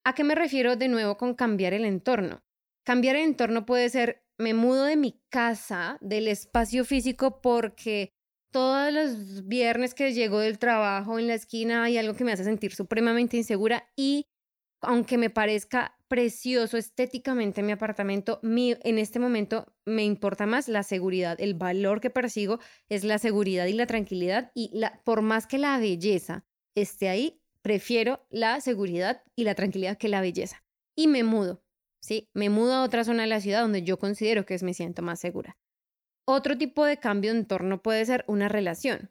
¿A 0.07 0.15
qué 0.15 0.23
me 0.23 0.37
refiero 0.37 0.77
de 0.77 0.87
nuevo 0.87 1.17
con 1.17 1.35
cambiar 1.35 1.75
el 1.75 1.85
entorno? 1.85 2.45
Cambiar 2.85 3.17
el 3.17 3.25
entorno 3.25 3.67
puede 3.67 3.89
ser, 3.89 4.23
me 4.39 4.55
mudo 4.55 4.85
de 4.85 4.95
mi 4.95 5.21
casa, 5.31 5.99
del 6.01 6.29
espacio 6.29 6.85
físico, 6.85 7.41
porque 7.41 8.13
todos 8.53 8.93
los 8.93 9.49
viernes 9.49 9.95
que 9.95 10.13
llego 10.13 10.39
del 10.39 10.61
trabajo 10.61 11.19
en 11.19 11.27
la 11.27 11.35
esquina 11.35 11.83
hay 11.83 11.99
algo 11.99 12.15
que 12.15 12.23
me 12.23 12.31
hace 12.31 12.45
sentir 12.45 12.73
supremamente 12.73 13.37
insegura 13.37 13.91
y 13.97 14.27
aunque 14.81 15.19
me 15.19 15.29
parezca 15.29 15.99
precioso 16.07 16.77
estéticamente 16.77 17.65
mi 17.65 17.73
apartamento, 17.73 18.39
en 18.45 18.99
este 18.99 19.19
momento 19.19 19.75
me 19.85 20.05
importa 20.05 20.47
más 20.47 20.69
la 20.69 20.85
seguridad. 20.85 21.41
El 21.41 21.55
valor 21.55 22.01
que 22.01 22.11
persigo 22.11 22.61
es 22.89 23.03
la 23.03 23.19
seguridad 23.19 23.67
y 23.67 23.73
la 23.73 23.87
tranquilidad 23.87 24.53
y 24.55 24.71
por 25.03 25.23
más 25.23 25.49
que 25.49 25.59
la 25.59 25.77
belleza 25.81 26.45
esté 26.77 27.09
ahí, 27.09 27.43
prefiero 27.67 28.25
la 28.31 28.61
seguridad 28.61 29.25
y 29.35 29.43
la 29.43 29.57
tranquilidad 29.57 29.99
que 29.99 30.09
la 30.09 30.21
belleza. 30.21 30.65
Y 30.97 31.09
me 31.09 31.25
mudo, 31.25 31.65
¿sí? 32.01 32.29
Me 32.33 32.49
mudo 32.49 32.75
a 32.75 32.85
otra 32.85 33.03
zona 33.03 33.25
de 33.25 33.29
la 33.29 33.41
ciudad 33.41 33.63
donde 33.63 33.83
yo 33.83 33.99
considero 33.99 34.47
que 34.47 34.55
es, 34.55 34.63
me 34.63 34.73
siento 34.73 35.03
más 35.03 35.19
segura. 35.19 35.59
Otro 36.29 36.57
tipo 36.57 36.85
de 36.85 36.99
cambio 36.99 37.33
de 37.33 37.41
entorno 37.41 37.83
puede 37.83 38.07
ser 38.07 38.25
una 38.29 38.49
relación, 38.49 39.11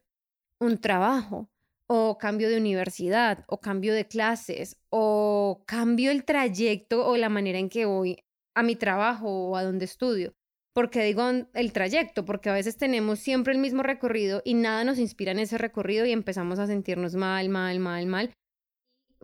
un 0.62 0.78
trabajo, 0.78 1.50
o 1.90 2.18
cambio 2.18 2.48
de 2.48 2.56
universidad, 2.56 3.44
o 3.50 3.60
cambio 3.60 3.94
de 3.94 4.08
clases, 4.08 4.78
o 4.90 5.62
cambio 5.68 6.10
el 6.12 6.24
trayecto 6.24 7.06
o 7.06 7.18
la 7.18 7.28
manera 7.28 7.60
en 7.60 7.68
que 7.68 7.84
voy 7.84 8.24
a 8.56 8.64
mi 8.64 8.78
trabajo 8.78 9.50
o 9.50 9.58
a 9.58 9.64
donde 9.66 9.84
estudio. 9.84 10.34
porque 10.74 11.04
digo 11.04 11.24
el 11.54 11.74
trayecto? 11.74 12.24
Porque 12.24 12.50
a 12.50 12.54
veces 12.54 12.78
tenemos 12.78 13.20
siempre 13.20 13.52
el 13.52 13.60
mismo 13.60 13.84
recorrido 13.84 14.42
y 14.46 14.54
nada 14.54 14.86
nos 14.86 14.98
inspira 14.98 15.34
en 15.34 15.40
ese 15.40 15.58
recorrido 15.58 16.06
y 16.06 16.14
empezamos 16.14 16.60
a 16.60 16.68
sentirnos 16.68 17.16
mal, 17.16 17.50
mal, 17.50 17.80
mal, 17.80 18.06
mal. 18.06 18.34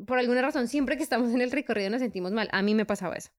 Por 0.05 0.19
alguna 0.19 0.41
razón, 0.41 0.67
siempre 0.67 0.97
que 0.97 1.03
estamos 1.03 1.31
en 1.31 1.41
el 1.41 1.51
recorrido 1.51 1.89
nos 1.89 2.01
sentimos 2.01 2.31
mal. 2.31 2.49
A 2.51 2.61
mí 2.61 2.75
me 2.75 2.85
pasaba 2.85 3.15
eso. 3.15 3.29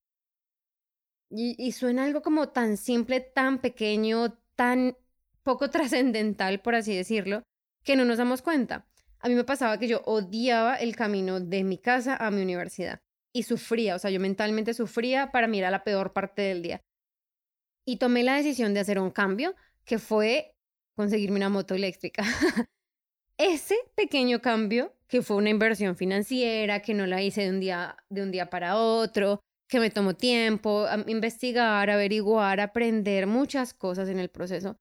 Y, 1.34 1.72
suena 1.72 2.04
algo 2.04 2.20
como 2.20 2.50
tan 2.50 2.76
simple, 2.76 3.20
tan 3.20 3.58
pequeño, 3.58 4.38
tan 4.54 4.96
poco 5.42 5.70
trascendental, 5.70 6.60
por 6.60 6.74
así 6.74 6.94
decirlo, 6.94 7.42
que 7.84 7.96
no 7.96 8.04
nos 8.04 8.18
damos 8.18 8.42
cuenta. 8.42 8.86
A 9.18 9.28
mí 9.28 9.34
me 9.34 9.44
pasaba 9.44 9.78
que 9.78 9.88
yo 9.88 10.02
odiaba 10.04 10.76
el 10.76 10.94
camino 10.94 11.40
de 11.40 11.64
mi 11.64 11.78
casa 11.78 12.16
a 12.16 12.30
mi 12.30 12.42
universidad 12.42 13.00
y 13.32 13.44
sufría, 13.44 13.94
o 13.94 13.98
sea, 13.98 14.10
yo 14.10 14.20
mentalmente 14.20 14.74
sufría, 14.74 15.30
para 15.30 15.46
era 15.46 15.70
la 15.70 15.84
peor 15.84 16.12
parte 16.12 16.42
del 16.42 16.62
día. 16.62 16.82
Y 17.86 17.96
tomé 17.96 18.24
la 18.24 18.36
decisión 18.36 18.74
de 18.74 18.80
hacer 18.80 18.98
un 18.98 19.10
cambio 19.10 19.54
que 19.84 19.98
fue 19.98 20.54
conseguirme 20.96 21.36
una 21.36 21.48
moto 21.48 21.74
eléctrica. 21.74 22.24
Ese 23.44 23.74
pequeño 23.96 24.40
cambio, 24.40 24.94
que 25.08 25.20
fue 25.20 25.36
una 25.36 25.50
inversión 25.50 25.96
financiera, 25.96 26.80
que 26.80 26.94
no 26.94 27.06
la 27.06 27.22
hice 27.22 27.42
de 27.42 27.50
un 27.50 27.58
día, 27.58 27.96
de 28.08 28.22
un 28.22 28.30
día 28.30 28.48
para 28.50 28.76
otro, 28.76 29.40
que 29.66 29.80
me 29.80 29.90
tomó 29.90 30.14
tiempo, 30.14 30.86
investigar, 31.08 31.90
averiguar, 31.90 32.60
aprender 32.60 33.26
muchas 33.26 33.74
cosas 33.74 34.08
en 34.08 34.20
el 34.20 34.28
proceso. 34.28 34.76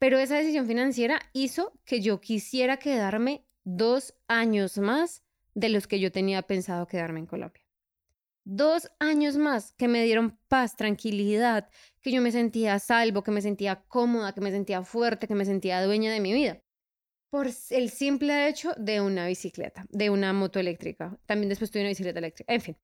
Pero 0.00 0.18
esa 0.18 0.38
decisión 0.38 0.66
financiera 0.66 1.20
hizo 1.32 1.72
que 1.84 2.00
yo 2.00 2.20
quisiera 2.20 2.78
quedarme 2.78 3.46
dos 3.62 4.12
años 4.26 4.76
más 4.78 5.22
de 5.54 5.68
los 5.68 5.86
que 5.86 6.00
yo 6.00 6.10
tenía 6.10 6.42
pensado 6.42 6.88
quedarme 6.88 7.20
en 7.20 7.26
Colombia. 7.26 7.62
Dos 8.42 8.90
años 8.98 9.36
más 9.36 9.72
que 9.74 9.86
me 9.86 10.02
dieron 10.02 10.36
paz, 10.48 10.74
tranquilidad, 10.74 11.68
que 12.02 12.10
yo 12.10 12.20
me 12.20 12.32
sentía 12.32 12.76
salvo, 12.80 13.22
que 13.22 13.30
me 13.30 13.40
sentía 13.40 13.84
cómoda, 13.86 14.34
que 14.34 14.40
me 14.40 14.50
sentía 14.50 14.82
fuerte, 14.82 15.28
que 15.28 15.36
me 15.36 15.44
sentía 15.44 15.80
dueña 15.84 16.12
de 16.12 16.18
mi 16.18 16.32
vida. 16.32 16.60
Por 17.30 17.46
el 17.46 17.90
simple 17.90 18.48
hecho 18.48 18.72
de 18.76 19.00
una 19.00 19.26
bicicleta, 19.26 19.86
de 19.90 20.10
una 20.10 20.32
moto 20.32 20.58
eléctrica. 20.58 21.16
También 21.26 21.48
después 21.48 21.70
tuve 21.70 21.82
una 21.82 21.90
bicicleta 21.90 22.18
eléctrica. 22.18 22.52
En 22.52 22.60
fin. 22.60 22.76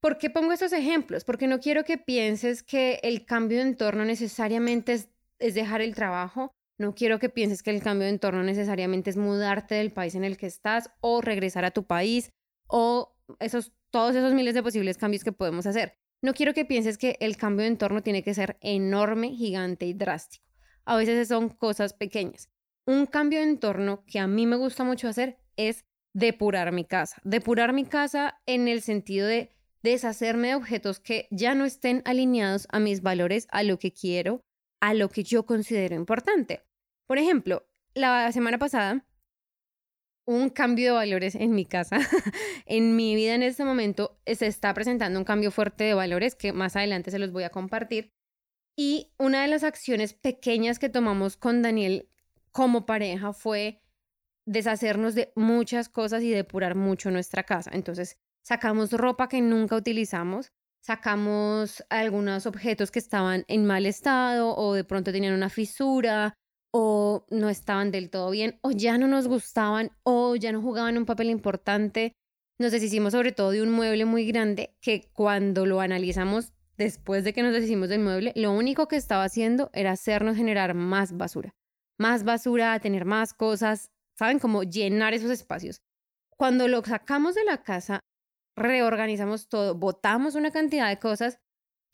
¿Por 0.00 0.18
qué 0.18 0.28
pongo 0.28 0.52
estos 0.52 0.72
ejemplos? 0.72 1.24
Porque 1.24 1.46
no 1.46 1.60
quiero 1.60 1.84
que 1.84 1.96
pienses 1.96 2.62
que 2.62 3.00
el 3.02 3.24
cambio 3.24 3.58
de 3.58 3.64
entorno 3.64 4.04
necesariamente 4.04 4.92
es, 4.92 5.08
dejar 5.54 5.80
el 5.80 5.94
trabajo 5.94 6.54
no 6.78 6.94
quiero 6.94 7.18
que 7.18 7.28
pienses 7.28 7.62
que 7.62 7.70
el 7.70 7.82
cambio 7.82 8.06
de 8.06 8.14
entorno 8.14 8.42
necesariamente 8.42 9.10
es 9.10 9.16
mudarte 9.16 9.76
del 9.76 9.92
país 9.92 10.14
en 10.14 10.24
el 10.24 10.36
que 10.36 10.46
estás 10.46 10.90
o 11.00 11.20
regresar 11.20 11.64
a 11.64 11.70
tu 11.70 11.86
país 11.86 12.30
o 12.66 13.16
esos, 13.38 13.72
todos 13.90 14.16
esos 14.16 14.34
miles 14.34 14.54
de 14.54 14.62
posibles 14.62 14.98
cambios 14.98 15.22
que 15.22 15.32
podemos 15.32 15.66
hacer. 15.66 15.96
No 16.20 16.34
quiero 16.34 16.52
que 16.52 16.64
pienses 16.64 16.98
que 16.98 17.16
el 17.20 17.36
cambio 17.36 17.62
de 17.62 17.68
entorno 17.68 18.02
tiene 18.02 18.24
que 18.24 18.34
ser 18.34 18.56
enorme, 18.60 19.30
gigante 19.30 19.86
y 19.86 19.94
drástico. 19.94 20.44
A 20.84 20.96
veces 20.96 21.28
son 21.28 21.48
cosas 21.48 21.92
pequeñas. 21.92 22.48
Un 22.86 23.06
cambio 23.06 23.38
de 23.40 23.46
entorno 23.46 24.04
que 24.06 24.18
a 24.18 24.26
mí 24.26 24.46
me 24.46 24.56
gusta 24.56 24.84
mucho 24.84 25.08
hacer 25.08 25.38
es 25.56 25.84
depurar 26.14 26.72
mi 26.72 26.84
casa. 26.84 27.20
Depurar 27.24 27.72
mi 27.72 27.84
casa 27.84 28.40
en 28.46 28.68
el 28.68 28.82
sentido 28.82 29.26
de 29.26 29.50
deshacerme 29.82 30.48
de 30.48 30.54
objetos 30.54 31.00
que 31.00 31.28
ya 31.30 31.54
no 31.54 31.64
estén 31.64 32.02
alineados 32.04 32.66
a 32.70 32.80
mis 32.80 33.02
valores, 33.02 33.46
a 33.50 33.62
lo 33.62 33.78
que 33.78 33.92
quiero, 33.92 34.40
a 34.80 34.94
lo 34.94 35.08
que 35.08 35.24
yo 35.24 35.46
considero 35.46 35.94
importante. 35.94 36.62
Por 37.06 37.18
ejemplo, 37.18 37.66
la 37.94 38.30
semana 38.32 38.58
pasada, 38.58 39.06
un 40.26 40.48
cambio 40.48 40.86
de 40.86 40.98
valores 40.98 41.34
en 41.34 41.52
mi 41.52 41.66
casa. 41.66 41.98
en 42.66 42.96
mi 42.96 43.14
vida 43.14 43.34
en 43.34 43.42
este 43.42 43.64
momento 43.64 44.18
se 44.26 44.46
está 44.46 44.72
presentando 44.72 45.18
un 45.18 45.24
cambio 45.24 45.50
fuerte 45.50 45.84
de 45.84 45.94
valores 45.94 46.34
que 46.34 46.52
más 46.52 46.76
adelante 46.76 47.10
se 47.10 47.18
los 47.18 47.32
voy 47.32 47.44
a 47.44 47.50
compartir. 47.50 48.12
Y 48.76 49.12
una 49.18 49.42
de 49.42 49.48
las 49.48 49.64
acciones 49.64 50.14
pequeñas 50.14 50.78
que 50.78 50.88
tomamos 50.88 51.36
con 51.36 51.62
Daniel 51.62 52.08
como 52.54 52.86
pareja 52.86 53.32
fue 53.32 53.82
deshacernos 54.46 55.16
de 55.16 55.32
muchas 55.34 55.88
cosas 55.88 56.22
y 56.22 56.30
depurar 56.30 56.76
mucho 56.76 57.10
nuestra 57.10 57.42
casa. 57.42 57.70
Entonces, 57.74 58.16
sacamos 58.42 58.92
ropa 58.92 59.28
que 59.28 59.40
nunca 59.40 59.74
utilizamos, 59.74 60.52
sacamos 60.80 61.84
algunos 61.90 62.46
objetos 62.46 62.92
que 62.92 63.00
estaban 63.00 63.44
en 63.48 63.66
mal 63.66 63.86
estado 63.86 64.54
o 64.56 64.74
de 64.74 64.84
pronto 64.84 65.10
tenían 65.10 65.34
una 65.34 65.50
fisura 65.50 66.34
o 66.72 67.26
no 67.30 67.48
estaban 67.48 67.90
del 67.90 68.08
todo 68.08 68.30
bien 68.30 68.58
o 68.62 68.70
ya 68.70 68.98
no 68.98 69.08
nos 69.08 69.26
gustaban 69.26 69.90
o 70.04 70.36
ya 70.36 70.52
no 70.52 70.62
jugaban 70.62 70.96
un 70.96 71.06
papel 71.06 71.30
importante. 71.30 72.12
Nos 72.60 72.70
deshicimos 72.70 73.14
sobre 73.14 73.32
todo 73.32 73.50
de 73.50 73.62
un 73.62 73.72
mueble 73.72 74.04
muy 74.04 74.26
grande 74.26 74.76
que 74.80 75.10
cuando 75.12 75.66
lo 75.66 75.80
analizamos 75.80 76.52
después 76.76 77.24
de 77.24 77.32
que 77.32 77.42
nos 77.42 77.52
deshicimos 77.52 77.88
del 77.88 78.00
mueble, 78.00 78.32
lo 78.36 78.52
único 78.52 78.86
que 78.86 78.96
estaba 78.96 79.24
haciendo 79.24 79.70
era 79.72 79.90
hacernos 79.90 80.36
generar 80.36 80.74
más 80.74 81.16
basura. 81.16 81.52
Más 81.98 82.24
basura, 82.24 82.78
tener 82.80 83.04
más 83.04 83.34
cosas, 83.34 83.90
¿saben? 84.18 84.38
Como 84.38 84.62
llenar 84.62 85.14
esos 85.14 85.30
espacios. 85.30 85.80
Cuando 86.36 86.68
lo 86.68 86.82
sacamos 86.84 87.34
de 87.34 87.44
la 87.44 87.62
casa, 87.62 88.00
reorganizamos 88.56 89.48
todo, 89.48 89.74
botamos 89.74 90.34
una 90.34 90.50
cantidad 90.50 90.88
de 90.88 90.98
cosas. 90.98 91.38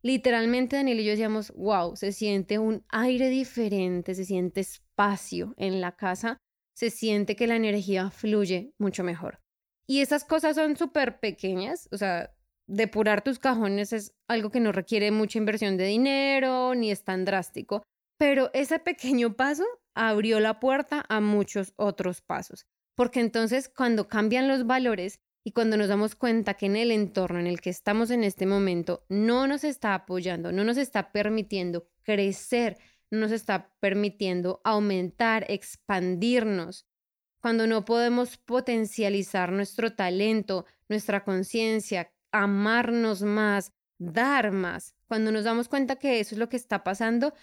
Literalmente 0.03 0.77
Daniel 0.77 1.01
y 1.01 1.05
yo 1.05 1.11
decíamos, 1.11 1.53
wow, 1.57 1.95
se 1.97 2.13
siente 2.13 2.59
un 2.59 2.85
aire 2.89 3.29
diferente, 3.29 4.15
se 4.15 4.25
siente 4.25 4.61
espacio 4.61 5.55
en 5.59 5.81
la 5.81 5.97
casa, 5.97 6.39
se 6.75 6.89
siente 6.89 7.37
que 7.37 7.47
la 7.47 7.57
energía 7.57 8.11
fluye 8.11 8.73
mucho 8.79 9.05
mejor. 9.05 9.41
Y 9.87 10.01
esas 10.01 10.25
cosas 10.25 10.57
son 10.57 10.77
súper 10.77 11.21
pequeñas, 11.21 11.89
o 11.93 11.99
sea, 11.99 12.33
depurar 12.67 13.23
tus 13.23 13.39
cajones 13.39 13.93
es 13.93 14.15
algo 14.29 14.51
que 14.51 14.61
no 14.61 14.73
requiere 14.73 15.11
mucha 15.11 15.39
inversión 15.39 15.77
de 15.77 15.87
dinero 15.87 16.75
ni 16.75 16.91
es 16.91 17.05
tan 17.05 17.25
drástico, 17.25 17.83
pero 18.17 18.51
ese 18.55 18.79
pequeño 18.79 19.35
paso 19.35 19.65
abrió 19.95 20.41
la 20.41 20.61
puerta 20.61 21.05
a 21.09 21.21
muchos 21.21 21.73
otros 21.77 22.21
pasos, 22.21 22.67
porque 22.95 23.21
entonces 23.21 23.69
cuando 23.69 24.09
cambian 24.09 24.49
los 24.49 24.67
valores 24.67 25.21
y 25.43 25.53
cuando 25.53 25.77
nos 25.77 25.89
damos 25.89 26.15
cuenta 26.15 26.55
que 26.55 26.67
en 26.67 26.77
el 26.77 26.91
entorno 26.91 27.39
en 27.39 27.47
el 27.47 27.61
que 27.61 27.71
estamos 27.71 28.11
en 28.11 28.25
este 28.25 28.47
momento 28.47 29.05
no 29.09 29.47
nos 29.47 29.65
está 29.65 29.95
apoyando, 29.95 30.53
no 30.53 30.65
nos 30.65 30.77
está 30.77 31.13
permitiendo 31.13 31.89
crecer, 32.03 32.79
no 33.11 33.21
nos 33.21 33.33
está 33.33 33.73
permitiendo 33.81 34.61
aumentar, 34.65 35.47
expandirnos, 35.49 36.87
cuando 37.41 37.67
no 37.67 37.85
podemos 37.85 38.37
potencializar 38.37 39.51
nuestro 39.51 39.95
talento, 39.95 40.67
nuestra 40.89 41.25
conciencia, 41.25 42.13
amarnos 42.33 43.23
más, 43.23 43.73
dar 43.99 44.53
más, 44.53 44.95
cuando 45.07 45.33
nos 45.33 45.45
damos 45.45 45.69
cuenta 45.69 45.97
que 45.97 46.21
eso 46.21 46.35
es 46.35 46.39
lo 46.39 46.49
que 46.49 46.57
está 46.57 46.85
pasando, 46.85 47.35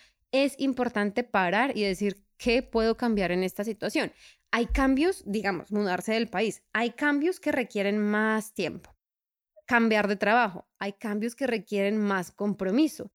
es 0.45 0.55
importante 0.59 1.23
parar 1.23 1.77
y 1.77 1.83
decir, 1.83 2.23
¿qué 2.37 2.63
puedo 2.63 2.97
cambiar 2.97 3.31
en 3.31 3.43
esta 3.43 3.63
situación? 3.63 4.11
Hay 4.51 4.67
cambios, 4.67 5.23
digamos, 5.25 5.71
mudarse 5.71 6.13
del 6.13 6.29
país, 6.29 6.63
hay 6.73 6.91
cambios 6.91 7.39
que 7.39 7.51
requieren 7.51 7.99
más 7.99 8.53
tiempo. 8.53 8.95
Cambiar 9.65 10.07
de 10.07 10.15
trabajo, 10.15 10.67
hay 10.79 10.93
cambios 10.93 11.35
que 11.35 11.47
requieren 11.47 11.97
más 11.97 12.31
compromiso. 12.31 13.11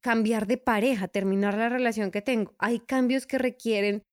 Cambiar 0.00 0.46
de 0.46 0.56
pareja, 0.56 1.08
terminar 1.08 1.56
la 1.56 1.68
relación 1.68 2.10
que 2.10 2.22
tengo, 2.22 2.54
hay 2.58 2.78
cambios 2.78 3.26
que 3.26 3.38
requieren 3.38 4.04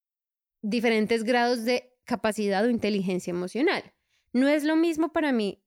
diferentes 0.61 1.23
grados 1.23 1.65
de 1.65 1.93
capacidad 2.05 2.65
o 2.65 2.69
inteligencia 2.69 3.31
emocional. 3.31 3.93
No 4.31 4.47
es 4.47 4.63
lo 4.63 4.75
mismo 4.75 5.11
para 5.11 5.31
mí 5.31 5.63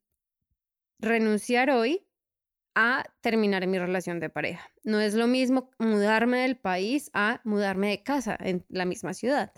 renunciar 0.98 1.70
hoy 1.70 2.05
a 2.76 3.04
terminar 3.22 3.66
mi 3.66 3.78
relación 3.78 4.20
de 4.20 4.28
pareja. 4.28 4.70
No 4.84 5.00
es 5.00 5.14
lo 5.14 5.26
mismo 5.26 5.70
mudarme 5.78 6.42
del 6.42 6.58
país 6.58 7.10
a 7.14 7.40
mudarme 7.42 7.88
de 7.88 8.02
casa 8.02 8.36
en 8.38 8.64
la 8.68 8.84
misma 8.84 9.14
ciudad. 9.14 9.52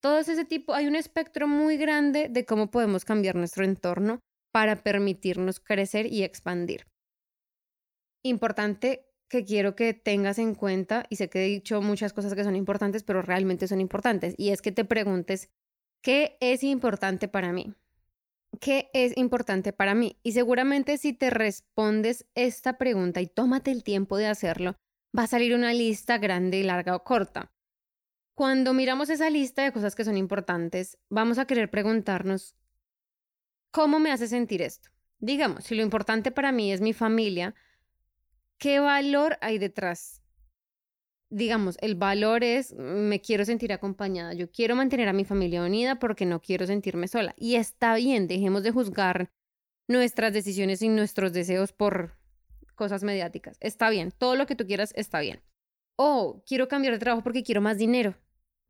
Todo 0.00 0.18
ese 0.20 0.44
tipo, 0.44 0.72
hay 0.72 0.86
un 0.86 0.94
espectro 0.94 1.48
muy 1.48 1.76
grande 1.76 2.28
de 2.30 2.44
cómo 2.46 2.70
podemos 2.70 3.04
cambiar 3.04 3.34
nuestro 3.34 3.64
entorno 3.64 4.20
para 4.52 4.76
permitirnos 4.76 5.58
crecer 5.58 6.06
y 6.06 6.22
expandir. 6.22 6.86
Importante 8.22 9.10
que 9.28 9.44
quiero 9.44 9.74
que 9.74 9.92
tengas 9.92 10.38
en 10.38 10.54
cuenta, 10.54 11.06
y 11.08 11.16
sé 11.16 11.28
que 11.28 11.44
he 11.44 11.48
dicho 11.48 11.82
muchas 11.82 12.12
cosas 12.12 12.34
que 12.34 12.44
son 12.44 12.54
importantes, 12.54 13.02
pero 13.02 13.20
realmente 13.20 13.66
son 13.66 13.80
importantes, 13.80 14.34
y 14.38 14.50
es 14.50 14.62
que 14.62 14.70
te 14.70 14.84
preguntes, 14.84 15.50
¿qué 16.02 16.36
es 16.40 16.62
importante 16.62 17.26
para 17.26 17.52
mí? 17.52 17.74
¿Qué 18.60 18.90
es 18.92 19.16
importante 19.16 19.72
para 19.72 19.94
mí? 19.94 20.18
Y 20.22 20.32
seguramente 20.32 20.98
si 20.98 21.12
te 21.12 21.30
respondes 21.30 22.26
esta 22.34 22.78
pregunta 22.78 23.20
y 23.20 23.26
tómate 23.26 23.70
el 23.70 23.82
tiempo 23.82 24.16
de 24.16 24.26
hacerlo, 24.26 24.76
va 25.16 25.24
a 25.24 25.28
salir 25.28 25.54
una 25.54 25.72
lista 25.72 26.18
grande, 26.18 26.62
larga 26.62 26.96
o 26.96 27.04
corta. 27.04 27.52
Cuando 28.34 28.74
miramos 28.74 29.10
esa 29.10 29.30
lista 29.30 29.62
de 29.62 29.72
cosas 29.72 29.94
que 29.94 30.04
son 30.04 30.16
importantes, 30.16 30.98
vamos 31.08 31.38
a 31.38 31.46
querer 31.46 31.70
preguntarnos, 31.70 32.56
¿cómo 33.70 34.00
me 34.00 34.10
hace 34.10 34.26
sentir 34.26 34.60
esto? 34.60 34.90
Digamos, 35.18 35.64
si 35.64 35.74
lo 35.74 35.82
importante 35.82 36.32
para 36.32 36.52
mí 36.52 36.72
es 36.72 36.80
mi 36.80 36.92
familia, 36.92 37.54
¿qué 38.58 38.80
valor 38.80 39.38
hay 39.40 39.58
detrás? 39.58 40.23
Digamos, 41.30 41.76
el 41.80 41.94
valor 41.96 42.44
es, 42.44 42.74
me 42.74 43.20
quiero 43.20 43.44
sentir 43.44 43.72
acompañada, 43.72 44.34
yo 44.34 44.50
quiero 44.50 44.76
mantener 44.76 45.08
a 45.08 45.12
mi 45.12 45.24
familia 45.24 45.62
unida 45.62 45.98
porque 45.98 46.26
no 46.26 46.40
quiero 46.40 46.66
sentirme 46.66 47.08
sola. 47.08 47.34
Y 47.36 47.56
está 47.56 47.96
bien, 47.96 48.28
dejemos 48.28 48.62
de 48.62 48.70
juzgar 48.70 49.30
nuestras 49.88 50.32
decisiones 50.32 50.82
y 50.82 50.88
nuestros 50.88 51.32
deseos 51.32 51.72
por 51.72 52.16
cosas 52.74 53.02
mediáticas. 53.02 53.56
Está 53.60 53.90
bien, 53.90 54.12
todo 54.16 54.36
lo 54.36 54.46
que 54.46 54.56
tú 54.56 54.66
quieras 54.66 54.92
está 54.96 55.20
bien. 55.20 55.42
O 55.96 56.42
quiero 56.46 56.68
cambiar 56.68 56.94
de 56.94 57.00
trabajo 57.00 57.22
porque 57.22 57.42
quiero 57.42 57.60
más 57.60 57.78
dinero. 57.78 58.14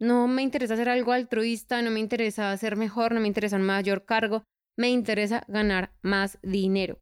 No 0.01 0.27
me 0.27 0.43
interesa 0.43 0.75
hacer 0.75 0.88
algo 0.88 1.12
altruista, 1.12 1.81
no 1.83 1.90
me 1.90 2.01
interesa 2.01 2.57
ser 2.57 2.77
mejor, 2.77 3.14
no 3.14 3.21
me 3.21 3.29
interesa 3.29 3.57
un 3.57 3.62
mayor 3.62 4.05
cargo, 4.05 4.45
me 4.77 4.90
interesa 4.90 5.45
ganar 5.49 5.95
más 6.03 6.38
dinero. 6.43 6.99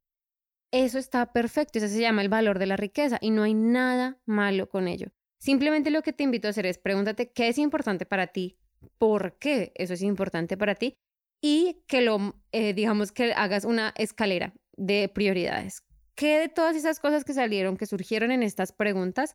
Eso 0.72 0.98
está 0.98 1.32
perfecto, 1.32 1.78
eso 1.78 1.88
se 1.88 2.00
llama 2.00 2.22
el 2.22 2.28
valor 2.28 2.58
de 2.58 2.66
la 2.66 2.76
riqueza 2.76 3.18
y 3.20 3.30
no 3.30 3.42
hay 3.42 3.54
nada 3.54 4.18
malo 4.26 4.68
con 4.68 4.88
ello. 4.88 5.08
Simplemente 5.42 5.90
lo 5.90 6.02
que 6.02 6.12
te 6.12 6.22
invito 6.22 6.46
a 6.46 6.50
hacer 6.50 6.66
es 6.66 6.78
pregúntate 6.78 7.32
qué 7.32 7.48
es 7.48 7.58
importante 7.58 8.06
para 8.06 8.28
ti, 8.28 8.60
por 8.96 9.38
qué 9.38 9.72
eso 9.74 9.92
es 9.92 10.02
importante 10.02 10.56
para 10.56 10.76
ti 10.76 10.94
y 11.42 11.82
que 11.88 12.00
lo, 12.00 12.40
eh, 12.52 12.74
digamos, 12.74 13.10
que 13.10 13.32
hagas 13.32 13.64
una 13.64 13.92
escalera 13.96 14.54
de 14.76 15.08
prioridades. 15.08 15.82
¿Qué 16.14 16.38
de 16.38 16.48
todas 16.48 16.76
esas 16.76 17.00
cosas 17.00 17.24
que 17.24 17.32
salieron, 17.32 17.76
que 17.76 17.86
surgieron 17.86 18.30
en 18.30 18.44
estas 18.44 18.70
preguntas, 18.70 19.34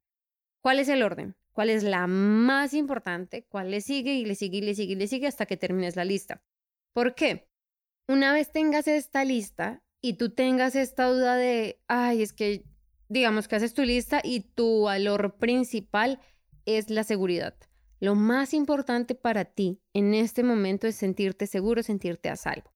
cuál 0.63 0.79
es 0.79 0.87
el 0.87 1.03
orden? 1.03 1.35
¿Cuál 1.51 1.69
es 1.69 1.83
la 1.83 2.07
más 2.07 2.73
importante? 2.73 3.45
¿Cuál 3.49 3.71
le 3.71 3.81
sigue 3.81 4.13
y 4.13 4.23
le 4.23 4.35
sigue 4.35 4.59
y 4.59 4.61
le 4.61 4.75
sigue 4.75 4.93
y 4.93 4.95
le 4.95 5.07
sigue 5.07 5.27
hasta 5.27 5.45
que 5.45 5.57
termines 5.57 5.97
la 5.97 6.05
lista? 6.05 6.41
¿Por 6.93 7.15
qué? 7.15 7.49
Una 8.07 8.31
vez 8.31 8.53
tengas 8.53 8.87
esta 8.87 9.25
lista, 9.25 9.83
y 10.01 10.13
tú 10.13 10.29
tengas 10.29 10.75
esta 10.75 11.09
duda 11.09 11.35
de, 11.35 11.81
ay, 11.87 12.21
es 12.21 12.31
que 12.31 12.63
digamos 13.09 13.47
que 13.47 13.55
haces 13.55 13.73
tu 13.73 13.83
lista 13.83 14.21
y 14.23 14.41
tu 14.41 14.83
valor 14.83 15.37
principal 15.37 16.19
es 16.65 16.89
la 16.89 17.03
seguridad. 17.03 17.55
Lo 17.99 18.13
más 18.15 18.53
importante 18.53 19.15
para 19.15 19.45
ti 19.45 19.81
en 19.93 20.13
este 20.13 20.43
momento 20.43 20.87
es 20.87 20.95
sentirte 20.95 21.47
seguro, 21.47 21.81
sentirte 21.81 22.29
a 22.29 22.35
salvo. 22.35 22.71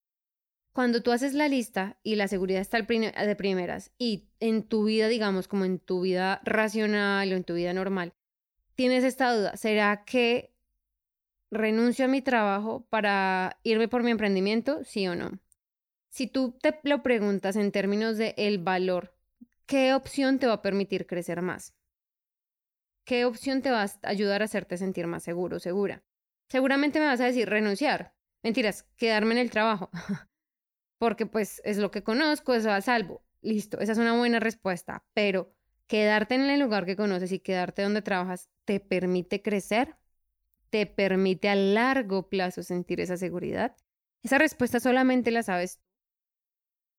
Cuando 0.74 1.04
tú 1.04 1.12
haces 1.12 1.34
la 1.34 1.50
lista 1.50 1.98
y 2.02 2.16
la 2.16 2.30
seguridad 2.30 2.62
está 2.62 2.78
de 2.78 3.36
primeras 3.36 3.92
y 3.98 4.30
en 4.40 4.64
tu 4.64 4.86
vida, 4.86 5.10
digamos, 5.10 5.48
como 5.48 5.66
en 5.66 5.80
tu 5.80 6.02
vida 6.02 6.42
racional 6.46 7.32
o 7.32 7.36
en 7.36 7.44
tu 7.44 7.56
vida 7.56 7.74
normal, 7.74 8.14
tienes 8.76 9.04
esta 9.04 9.36
duda, 9.36 9.58
¿será 9.58 10.06
que 10.06 10.56
renuncio 11.52 12.06
a 12.06 12.08
mi 12.08 12.22
trabajo 12.22 12.88
para 12.90 13.60
irme 13.64 13.90
por 13.90 14.04
mi 14.04 14.12
emprendimiento? 14.12 14.84
Sí 14.86 15.08
o 15.08 15.16
no. 15.16 15.40
Si 16.10 16.28
tú 16.28 16.58
te 16.62 16.80
lo 16.84 17.04
preguntas 17.04 17.58
en 17.58 17.72
términos 17.72 18.18
de 18.18 18.34
el 18.38 18.58
valor, 18.58 19.14
¿qué 19.72 19.94
opción 19.94 20.38
te 20.38 20.48
va 20.48 20.56
a 20.56 20.62
permitir 20.62 21.08
crecer 21.08 21.42
más? 21.42 21.74
¿Qué 23.06 23.24
opción 23.24 23.62
te 23.62 23.72
va 23.72 23.84
a 23.84 23.90
ayudar 24.04 24.42
a 24.42 24.46
hacerte 24.46 24.76
sentir 24.76 25.08
más 25.08 25.24
seguro, 25.24 25.62
segura? 25.62 26.04
Seguramente 26.50 27.00
me 27.00 27.06
vas 27.06 27.22
a 27.22 27.26
decir 27.26 27.50
renunciar. 27.50 28.14
Mentiras, 28.44 28.84
quedarme 28.98 29.32
en 29.32 29.38
el 29.38 29.50
trabajo. 29.50 29.90
Porque 31.00 31.26
pues 31.26 31.62
es 31.64 31.78
lo 31.78 31.90
que 31.90 32.04
conozco, 32.04 32.54
eso 32.54 32.70
a 32.70 32.82
salvo. 32.82 33.24
Listo, 33.40 33.80
esa 33.80 33.94
es 33.94 33.98
una 33.98 34.18
buena 34.18 34.42
respuesta. 34.42 35.06
Pero 35.14 35.56
quedarte 35.88 36.36
en 36.36 36.50
el 36.50 36.60
lugar 36.60 36.86
que 36.86 36.98
conoces 36.98 37.32
y 37.32 37.40
quedarte 37.40 37.82
donde 37.82 38.02
trabajas 38.02 38.50
te 38.66 38.82
permite 38.82 39.42
crecer, 39.42 39.96
te 40.70 40.86
permite 40.86 41.48
a 41.48 41.56
largo 41.56 42.28
plazo 42.28 42.62
sentir 42.62 43.00
esa 43.00 43.16
seguridad. 43.16 43.78
Esa 44.22 44.38
respuesta 44.38 44.82
solamente 44.82 45.32
la 45.32 45.44
sabes 45.44 45.80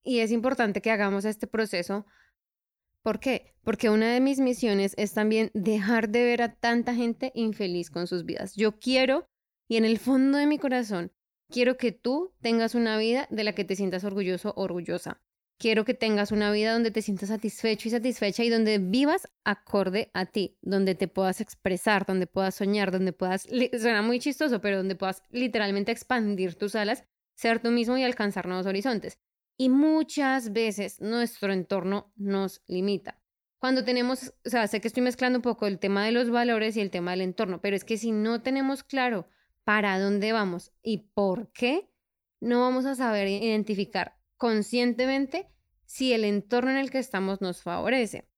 y 0.02 0.20
es 0.20 0.32
importante 0.32 0.82
que 0.82 0.90
hagamos 0.90 1.24
este 1.24 1.46
proceso. 1.46 2.06
¿Por 3.02 3.18
qué? 3.18 3.52
Porque 3.64 3.90
una 3.90 4.12
de 4.12 4.20
mis 4.20 4.38
misiones 4.38 4.94
es 4.96 5.12
también 5.12 5.50
dejar 5.54 6.08
de 6.08 6.24
ver 6.24 6.42
a 6.42 6.54
tanta 6.54 6.94
gente 6.94 7.32
infeliz 7.34 7.90
con 7.90 8.06
sus 8.06 8.24
vidas. 8.24 8.54
Yo 8.54 8.78
quiero, 8.78 9.26
y 9.68 9.76
en 9.76 9.84
el 9.84 9.98
fondo 9.98 10.38
de 10.38 10.46
mi 10.46 10.58
corazón, 10.58 11.12
quiero 11.50 11.76
que 11.76 11.90
tú 11.90 12.32
tengas 12.40 12.74
una 12.74 12.96
vida 12.96 13.26
de 13.30 13.44
la 13.44 13.54
que 13.54 13.64
te 13.64 13.74
sientas 13.74 14.04
orgulloso, 14.04 14.52
orgullosa. 14.56 15.20
Quiero 15.58 15.84
que 15.84 15.94
tengas 15.94 16.32
una 16.32 16.50
vida 16.50 16.72
donde 16.72 16.90
te 16.90 17.02
sientas 17.02 17.28
satisfecho 17.28 17.88
y 17.88 17.92
satisfecha 17.92 18.42
y 18.42 18.50
donde 18.50 18.78
vivas 18.78 19.28
acorde 19.44 20.10
a 20.12 20.26
ti, 20.26 20.58
donde 20.60 20.94
te 20.94 21.06
puedas 21.06 21.40
expresar, 21.40 22.04
donde 22.04 22.26
puedas 22.26 22.56
soñar, 22.56 22.90
donde 22.90 23.12
puedas, 23.12 23.42
suena 23.78 24.02
muy 24.02 24.18
chistoso, 24.18 24.60
pero 24.60 24.78
donde 24.78 24.96
puedas 24.96 25.22
literalmente 25.30 25.92
expandir 25.92 26.56
tus 26.56 26.74
alas, 26.74 27.04
ser 27.36 27.60
tú 27.60 27.70
mismo 27.70 27.96
y 27.96 28.02
alcanzar 28.02 28.46
nuevos 28.46 28.66
horizontes. 28.66 29.18
Y 29.56 29.68
muchas 29.68 30.52
veces 30.52 31.00
nuestro 31.00 31.52
entorno 31.52 32.12
nos 32.16 32.62
limita. 32.66 33.18
Cuando 33.58 33.84
tenemos, 33.84 34.34
o 34.44 34.50
sea, 34.50 34.66
sé 34.66 34.80
que 34.80 34.88
estoy 34.88 35.04
mezclando 35.04 35.38
un 35.38 35.42
poco 35.42 35.66
el 35.66 35.78
tema 35.78 36.04
de 36.04 36.12
los 36.12 36.30
valores 36.30 36.76
y 36.76 36.80
el 36.80 36.90
tema 36.90 37.12
del 37.12 37.20
entorno, 37.20 37.60
pero 37.60 37.76
es 37.76 37.84
que 37.84 37.96
si 37.96 38.10
no 38.10 38.42
tenemos 38.42 38.82
claro 38.82 39.28
para 39.64 40.00
dónde 40.00 40.32
vamos 40.32 40.72
y 40.82 41.12
por 41.14 41.52
qué, 41.52 41.88
no 42.40 42.60
vamos 42.60 42.86
a 42.86 42.96
saber 42.96 43.28
identificar 43.28 44.16
conscientemente 44.36 45.48
si 45.86 46.12
el 46.12 46.24
entorno 46.24 46.72
en 46.72 46.78
el 46.78 46.90
que 46.90 46.98
estamos 46.98 47.40
nos 47.40 47.62
favorece. 47.62 48.28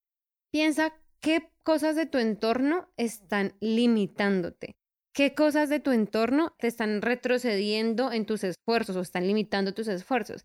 Piensa 0.50 0.92
qué 1.20 1.50
cosas 1.62 1.96
de 1.96 2.05
tu 2.05 2.18
entorno 2.18 2.92
están 2.98 3.57
limitándote. 3.61 4.77
¿Qué 5.14 5.35
cosas 5.35 5.68
de 5.70 5.81
tu 5.81 5.92
entorno 5.92 6.55
te 6.59 6.66
están 6.66 7.00
retrocediendo 7.00 8.12
en 8.12 8.27
tus 8.27 8.44
esfuerzos 8.44 8.96
o 8.96 9.00
están 9.00 9.27
limitando 9.27 9.72
tus 9.72 9.88
esfuerzos? 9.88 10.44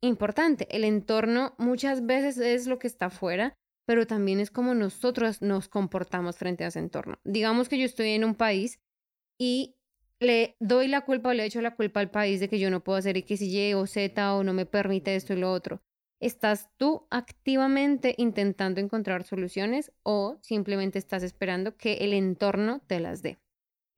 Importante. 0.00 0.66
El 0.74 0.84
entorno 0.84 1.54
muchas 1.58 2.06
veces 2.06 2.38
es 2.38 2.66
lo 2.66 2.78
que 2.78 2.86
está 2.86 3.06
afuera, 3.06 3.54
pero 3.86 4.06
también 4.06 4.40
es 4.40 4.50
como 4.50 4.74
nosotros 4.74 5.42
nos 5.42 5.68
comportamos 5.68 6.36
frente 6.36 6.64
a 6.64 6.68
ese 6.68 6.78
entorno. 6.78 7.18
Digamos 7.24 7.68
que 7.68 7.78
yo 7.78 7.84
estoy 7.84 8.10
en 8.10 8.24
un 8.24 8.34
país 8.34 8.80
y 9.38 9.76
le 10.20 10.56
doy 10.60 10.86
la 10.86 11.00
culpa 11.04 11.30
o 11.30 11.32
le 11.32 11.44
echo 11.44 11.60
la 11.60 11.74
culpa 11.74 12.00
al 12.00 12.10
país 12.10 12.40
de 12.40 12.48
que 12.48 12.58
yo 12.58 12.70
no 12.70 12.84
puedo 12.84 12.98
hacer 12.98 13.16
X, 13.16 13.40
Y 13.42 13.74
o 13.74 13.86
Z 13.86 14.34
o 14.34 14.44
no 14.44 14.52
me 14.52 14.66
permite 14.66 15.16
esto 15.16 15.32
y 15.32 15.36
lo 15.36 15.50
otro. 15.50 15.82
¿Estás 16.20 16.68
tú 16.76 17.06
activamente 17.10 18.14
intentando 18.18 18.80
encontrar 18.80 19.24
soluciones 19.24 19.90
o 20.02 20.38
simplemente 20.42 20.98
estás 20.98 21.22
esperando 21.22 21.76
que 21.78 21.94
el 21.94 22.12
entorno 22.12 22.80
te 22.86 23.00
las 23.00 23.22
dé? 23.22 23.38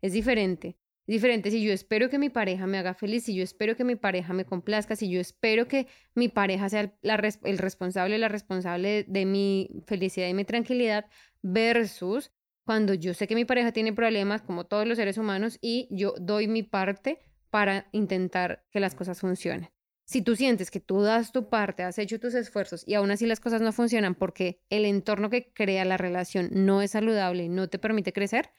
Es 0.00 0.12
diferente. 0.12 0.76
Diferente 1.06 1.50
si 1.50 1.62
yo 1.62 1.72
espero 1.72 2.08
que 2.08 2.18
mi 2.18 2.30
pareja 2.30 2.66
me 2.66 2.78
haga 2.78 2.94
feliz, 2.94 3.24
si 3.24 3.34
yo 3.34 3.42
espero 3.42 3.76
que 3.76 3.84
mi 3.84 3.96
pareja 3.96 4.32
me 4.32 4.44
complazca, 4.44 4.94
si 4.94 5.10
yo 5.10 5.20
espero 5.20 5.66
que 5.66 5.88
mi 6.14 6.28
pareja 6.28 6.68
sea 6.68 6.94
el 7.02 7.58
responsable, 7.58 8.18
la 8.18 8.28
responsable 8.28 9.04
de 9.08 9.24
mi 9.24 9.82
felicidad 9.86 10.28
y 10.28 10.34
mi 10.34 10.44
tranquilidad, 10.44 11.06
versus 11.42 12.30
cuando 12.64 12.94
yo 12.94 13.14
sé 13.14 13.26
que 13.26 13.34
mi 13.34 13.44
pareja 13.44 13.72
tiene 13.72 13.92
problemas, 13.92 14.42
como 14.42 14.64
todos 14.64 14.86
los 14.86 14.96
seres 14.96 15.18
humanos, 15.18 15.58
y 15.60 15.88
yo 15.90 16.14
doy 16.20 16.46
mi 16.46 16.62
parte 16.62 17.18
para 17.50 17.88
intentar 17.90 18.64
que 18.70 18.78
las 18.78 18.94
cosas 18.94 19.20
funcionen. 19.20 19.70
Si 20.04 20.22
tú 20.22 20.36
sientes 20.36 20.70
que 20.70 20.80
tú 20.80 21.02
das 21.02 21.32
tu 21.32 21.48
parte, 21.48 21.82
has 21.82 21.98
hecho 21.98 22.20
tus 22.20 22.34
esfuerzos 22.34 22.84
y 22.86 22.94
aún 22.94 23.10
así 23.10 23.26
las 23.26 23.40
cosas 23.40 23.60
no 23.60 23.72
funcionan 23.72 24.14
porque 24.14 24.60
el 24.70 24.84
entorno 24.84 25.30
que 25.30 25.52
crea 25.52 25.84
la 25.84 25.96
relación 25.96 26.48
no 26.52 26.80
es 26.82 26.92
saludable 26.92 27.44
y 27.44 27.48
no 27.48 27.68
te 27.68 27.78
permite 27.78 28.12
crecer, 28.12 28.50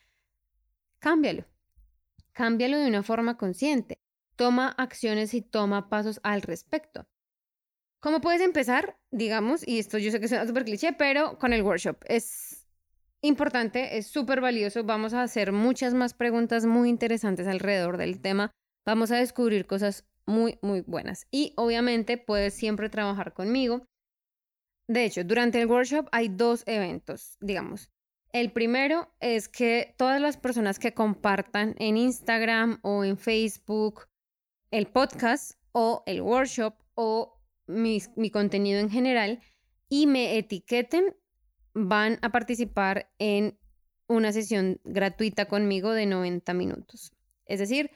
cámbialo. 0.99 1.45
Cámbialo 2.33 2.77
de 2.77 2.87
una 2.87 3.03
forma 3.03 3.37
consciente. 3.37 3.99
Toma 4.35 4.69
acciones 4.69 5.33
y 5.33 5.41
toma 5.41 5.89
pasos 5.89 6.19
al 6.23 6.41
respecto. 6.41 7.07
¿Cómo 7.99 8.19
puedes 8.19 8.41
empezar? 8.41 8.97
Digamos, 9.11 9.65
y 9.65 9.79
esto 9.79 9.97
yo 9.97 10.11
sé 10.11 10.19
que 10.19 10.27
suena 10.27 10.45
súper 10.45 10.65
cliché, 10.65 10.93
pero 10.93 11.37
con 11.37 11.53
el 11.53 11.63
workshop. 11.63 11.97
Es 12.05 12.67
importante, 13.21 13.97
es 13.97 14.07
súper 14.07 14.41
valioso. 14.41 14.83
Vamos 14.83 15.13
a 15.13 15.21
hacer 15.21 15.51
muchas 15.51 15.93
más 15.93 16.13
preguntas 16.13 16.65
muy 16.65 16.89
interesantes 16.89 17.47
alrededor 17.47 17.97
del 17.97 18.19
tema. 18.19 18.51
Vamos 18.85 19.11
a 19.11 19.17
descubrir 19.17 19.65
cosas 19.67 20.05
muy, 20.25 20.59
muy 20.61 20.81
buenas. 20.81 21.27
Y 21.31 21.53
obviamente 21.55 22.17
puedes 22.17 22.53
siempre 22.53 22.89
trabajar 22.89 23.33
conmigo. 23.33 23.85
De 24.89 25.05
hecho, 25.05 25.23
durante 25.23 25.61
el 25.61 25.67
workshop 25.67 26.09
hay 26.11 26.27
dos 26.27 26.63
eventos, 26.65 27.37
digamos. 27.39 27.92
El 28.33 28.51
primero 28.51 29.13
es 29.19 29.47
que 29.47 29.93
todas 29.95 30.19
las 30.19 30.37
personas 30.37 30.79
que 30.79 30.95
compartan 30.95 31.75
en 31.77 31.97
Instagram 31.97 32.79
o 32.81 33.03
en 33.03 33.15
Facebook 33.19 34.07
el 34.71 34.87
podcast 34.87 35.59
o 35.71 36.01
el 36.07 36.23
workshop 36.23 36.73
o 36.95 37.39
mi, 37.67 38.01
contenido 38.31 38.79
en 38.79 38.89
general 38.89 39.39
y 39.87 40.07
me 40.07 40.39
etiqueten, 40.39 41.15
van 41.75 42.17
a 42.23 42.31
participar 42.31 43.11
en 43.19 43.59
una 44.07 44.31
sesión 44.31 44.81
gratuita 44.83 45.45
conmigo 45.45 45.91
de 45.91 46.07
90 46.07 46.55
minutos. 46.55 47.13
Es 47.45 47.59
decir, 47.59 47.91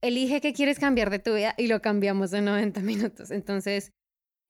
elige 0.00 0.40
qué 0.40 0.52
quieres 0.52 0.78
cambiar 0.78 1.10
de 1.10 1.18
tu 1.18 1.34
vida 1.34 1.56
y 1.58 1.66
lo 1.66 1.82
cambiamos 1.82 2.32
en 2.34 2.44
90 2.44 2.80
minutos. 2.82 3.32
Entonces, 3.32 3.92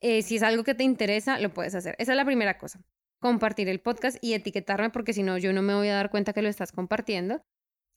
eh, 0.03 0.21
si 0.21 0.37
es 0.37 0.43
algo 0.43 0.63
que 0.63 0.75
te 0.75 0.85
interesa, 0.85 1.41
lo 1.41 1.55
puedes 1.55 1.75
hacer. 1.75 1.97
Esa 1.99 2.13
es 2.13 2.17
la 2.17 2.27
primera 2.27 2.59
cosa 2.59 2.85
compartir 3.19 3.69
el 3.69 3.81
podcast 3.81 4.19
y 4.23 4.35
etiquetarme 4.35 4.91
porque 4.91 5.13
si 5.13 5.23
no 5.23 5.39
yo 5.39 5.53
no 5.53 5.63
me 5.63 5.75
voy 5.75 5.89
a 5.89 5.95
dar 5.95 6.11
cuenta 6.11 6.33
que 6.33 6.43
lo 6.43 6.49
estás 6.49 6.73
compartiendo. 6.73 7.43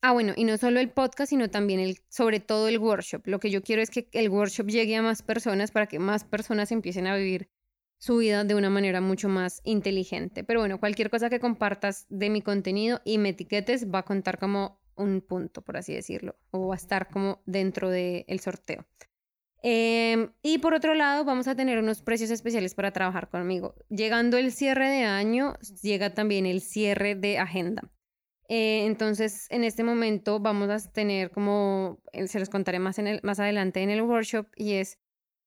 Ah, 0.04 0.14
bueno, 0.14 0.34
y 0.36 0.46
no 0.46 0.58
solo 0.58 0.80
el 0.80 0.90
podcast, 0.90 1.30
sino 1.30 1.50
también 1.52 1.80
el, 1.80 2.00
sobre 2.10 2.40
todo 2.40 2.68
el 2.68 2.80
workshop. 2.80 3.22
Lo 3.26 3.40
que 3.40 3.52
yo 3.52 3.62
quiero 3.62 3.84
es 3.84 3.92
que 3.92 4.10
el 4.14 4.30
workshop 4.30 4.68
llegue 4.68 4.96
a 4.96 5.04
más 5.04 5.22
personas 5.22 5.70
para 5.72 5.86
que 5.86 6.00
más 6.00 6.24
personas 6.24 6.72
empiecen 6.72 7.06
a 7.06 7.16
vivir 7.16 7.50
su 8.00 8.18
vida 8.18 8.44
de 8.44 8.56
una 8.56 8.72
manera 8.72 9.00
mucho 9.00 9.30
más 9.30 9.62
inteligente. 9.64 10.44
Pero 10.44 10.62
bueno, 10.62 10.80
cualquier 10.80 11.12
cosa 11.12 11.30
que 11.30 11.40
compartas 11.40 12.08
de 12.10 12.32
mi 12.32 12.42
contenido 12.42 13.00
y 13.06 13.20
me 13.20 13.30
etiquetes 13.30 13.92
va 13.92 14.00
a 14.00 14.06
contar 14.06 14.40
como 14.40 14.82
un 14.96 15.22
punto, 15.22 15.62
por 15.62 15.78
así 15.78 15.94
decirlo, 15.94 16.36
o 16.50 16.68
va 16.68 16.74
a 16.74 16.78
estar 16.78 17.10
como 17.10 17.44
dentro 17.46 17.92
del 17.92 18.40
sorteo. 18.40 18.88
Em, 19.64 20.32
y 20.42 20.58
por 20.58 20.74
otro 20.74 20.96
lado, 20.96 21.24
vamos 21.24 21.48
a 21.48 21.56
tener 21.56 21.78
unos 21.78 22.02
precios 22.02 22.32
especiales 22.32 22.74
para 22.74 22.92
trabajar 22.92 23.30
conmigo. 23.30 23.76
Llegando 23.90 24.38
el 24.38 24.52
cierre 24.52 24.90
de 24.90 25.04
año, 25.04 25.56
llega 25.82 26.14
también 26.14 26.46
el 26.46 26.62
cierre 26.62 27.16
de 27.16 27.38
agenda. 27.38 27.92
Eh, 28.50 28.86
entonces, 28.86 29.48
en 29.50 29.64
este 29.64 29.84
momento 29.84 30.40
vamos 30.40 30.70
a 30.70 30.92
tener 30.92 31.32
como, 31.32 32.02
eh, 32.12 32.28
se 32.28 32.40
los 32.40 32.50
contaré 32.50 32.80
más, 32.80 33.00
en 33.00 33.08
el, 33.08 33.20
más 33.24 33.40
adelante 33.40 33.82
en 33.82 33.92
el 33.92 34.02
workshop, 34.02 34.48
y 34.56 34.74
es 34.74 34.98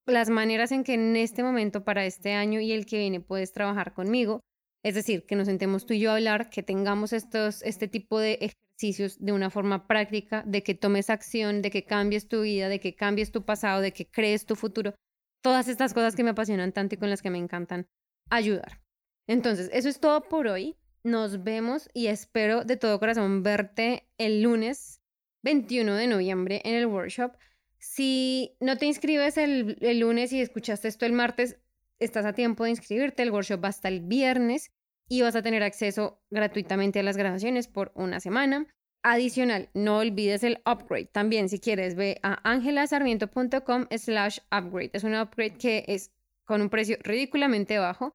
las 0.07 0.31
maneras 0.31 0.73
en 0.73 0.85
que 0.85 0.95
en 0.95 1.17
este 1.17 1.43
momento, 1.43 1.85
para 1.85 2.07
este 2.07 2.33
año 2.33 2.61
y 2.61 2.73
el 2.73 2.87
que 2.87 2.99
viene, 2.99 3.21
puedes 3.21 3.53
trabajar 3.53 3.95
conmigo. 3.95 4.41
Es 4.83 4.95
decir, 4.95 5.27
que 5.27 5.35
nos 5.37 5.49
sentemos 5.49 5.87
tú 5.87 5.95
y 5.95 6.01
yo 6.01 6.13
a 6.13 6.15
hablar, 6.15 6.51
que 6.51 6.63
tengamos 6.63 7.13
estos, 7.13 7.63
este 7.63 7.89
tipo 7.89 8.19
de 8.19 8.39
de 8.77 9.33
una 9.33 9.51
forma 9.51 9.87
práctica, 9.87 10.43
de 10.47 10.63
que 10.63 10.75
tomes 10.75 11.11
acción, 11.11 11.63
de 11.63 11.71
que 11.71 11.85
cambies 11.85 12.29
tu 12.29 12.43
vida, 12.43 12.69
de 12.69 12.81
que 12.81 12.95
cambies 12.95 13.33
tu 13.33 13.45
pasado, 13.45 13.81
de 13.81 13.93
que 13.93 14.07
crees 14.07 14.47
tu 14.47 14.57
futuro. 14.57 14.95
Todas 15.43 15.69
estas 15.69 15.95
cosas 15.95 16.15
que 16.15 16.25
me 16.25 16.31
apasionan 16.31 16.73
tanto 16.73 16.95
y 16.95 16.99
con 16.99 17.11
las 17.11 17.23
que 17.23 17.31
me 17.31 17.39
encantan 17.39 17.87
ayudar. 18.31 18.81
Entonces, 19.27 19.71
eso 19.73 19.89
es 19.89 20.01
todo 20.01 20.23
por 20.29 20.49
hoy. 20.49 20.77
Nos 21.03 21.45
vemos 21.45 21.89
y 21.93 22.07
espero 22.07 22.65
de 22.65 22.77
todo 22.77 22.99
corazón 22.99 23.43
verte 23.43 24.09
el 24.19 24.43
lunes 24.43 25.01
21 25.43 25.95
de 25.95 26.07
noviembre 26.07 26.63
en 26.65 26.75
el 26.75 26.87
workshop. 26.87 27.37
Si 27.79 28.57
no 28.61 28.79
te 28.79 28.87
inscribes 28.87 29.37
el, 29.37 29.77
el 29.81 30.01
lunes 30.01 30.33
y 30.33 30.41
escuchaste 30.41 30.89
esto 30.89 31.05
el 31.05 31.13
martes, 31.13 31.59
estás 31.99 32.25
a 32.25 32.33
tiempo 32.33 32.65
de 32.65 32.71
inscribirte. 32.71 33.23
El 33.23 33.31
workshop 33.31 33.63
va 33.63 33.69
hasta 33.69 33.89
el 33.89 34.01
viernes 34.01 34.73
y 35.09 35.23
vas 35.23 35.37
a 35.37 35.43
tener 35.43 35.63
acceso 35.63 36.23
gratuitamente 36.31 37.01
a 37.01 37.03
las 37.03 37.17
grabaciones 37.17 37.69
por 37.69 37.93
una 37.95 38.21
semana. 38.21 38.67
Adicional, 39.03 39.69
no 39.75 39.99
olvides 39.99 40.45
el 40.45 40.63
upgrade. 40.65 41.11
También, 41.13 41.49
si 41.49 41.61
quieres, 41.61 41.95
ve 41.95 42.19
a 42.23 42.41
angelasarmiento.com 42.51 43.87
slash 43.97 44.39
upgrade. 44.51 44.91
Es 44.95 45.05
un 45.05 45.15
upgrade 45.15 45.59
que 45.59 45.85
es 45.89 46.11
con 46.47 46.63
un 46.63 46.71
precio 46.71 46.97
ridículamente 47.03 47.79
bajo 47.79 48.15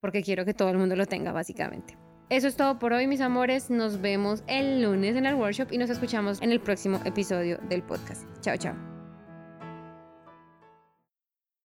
porque 0.00 0.22
quiero 0.22 0.44
que 0.44 0.54
todo 0.54 0.70
el 0.70 0.78
mundo 0.78 0.96
lo 0.96 1.06
tenga, 1.06 1.32
básicamente. 1.32 1.96
Eso 2.28 2.48
es 2.48 2.56
todo 2.56 2.78
por 2.78 2.92
hoy, 2.92 3.06
mis 3.06 3.20
amores. 3.20 3.70
Nos 3.70 4.00
vemos 4.00 4.42
el 4.46 4.82
lunes 4.82 5.16
en 5.16 5.26
el 5.26 5.36
workshop 5.36 5.72
y 5.72 5.78
nos 5.78 5.90
escuchamos 5.90 6.42
en 6.42 6.52
el 6.52 6.60
próximo 6.60 7.00
episodio 7.04 7.58
del 7.68 7.82
podcast. 7.82 8.26
Chao, 8.40 8.56
chao. 8.56 8.95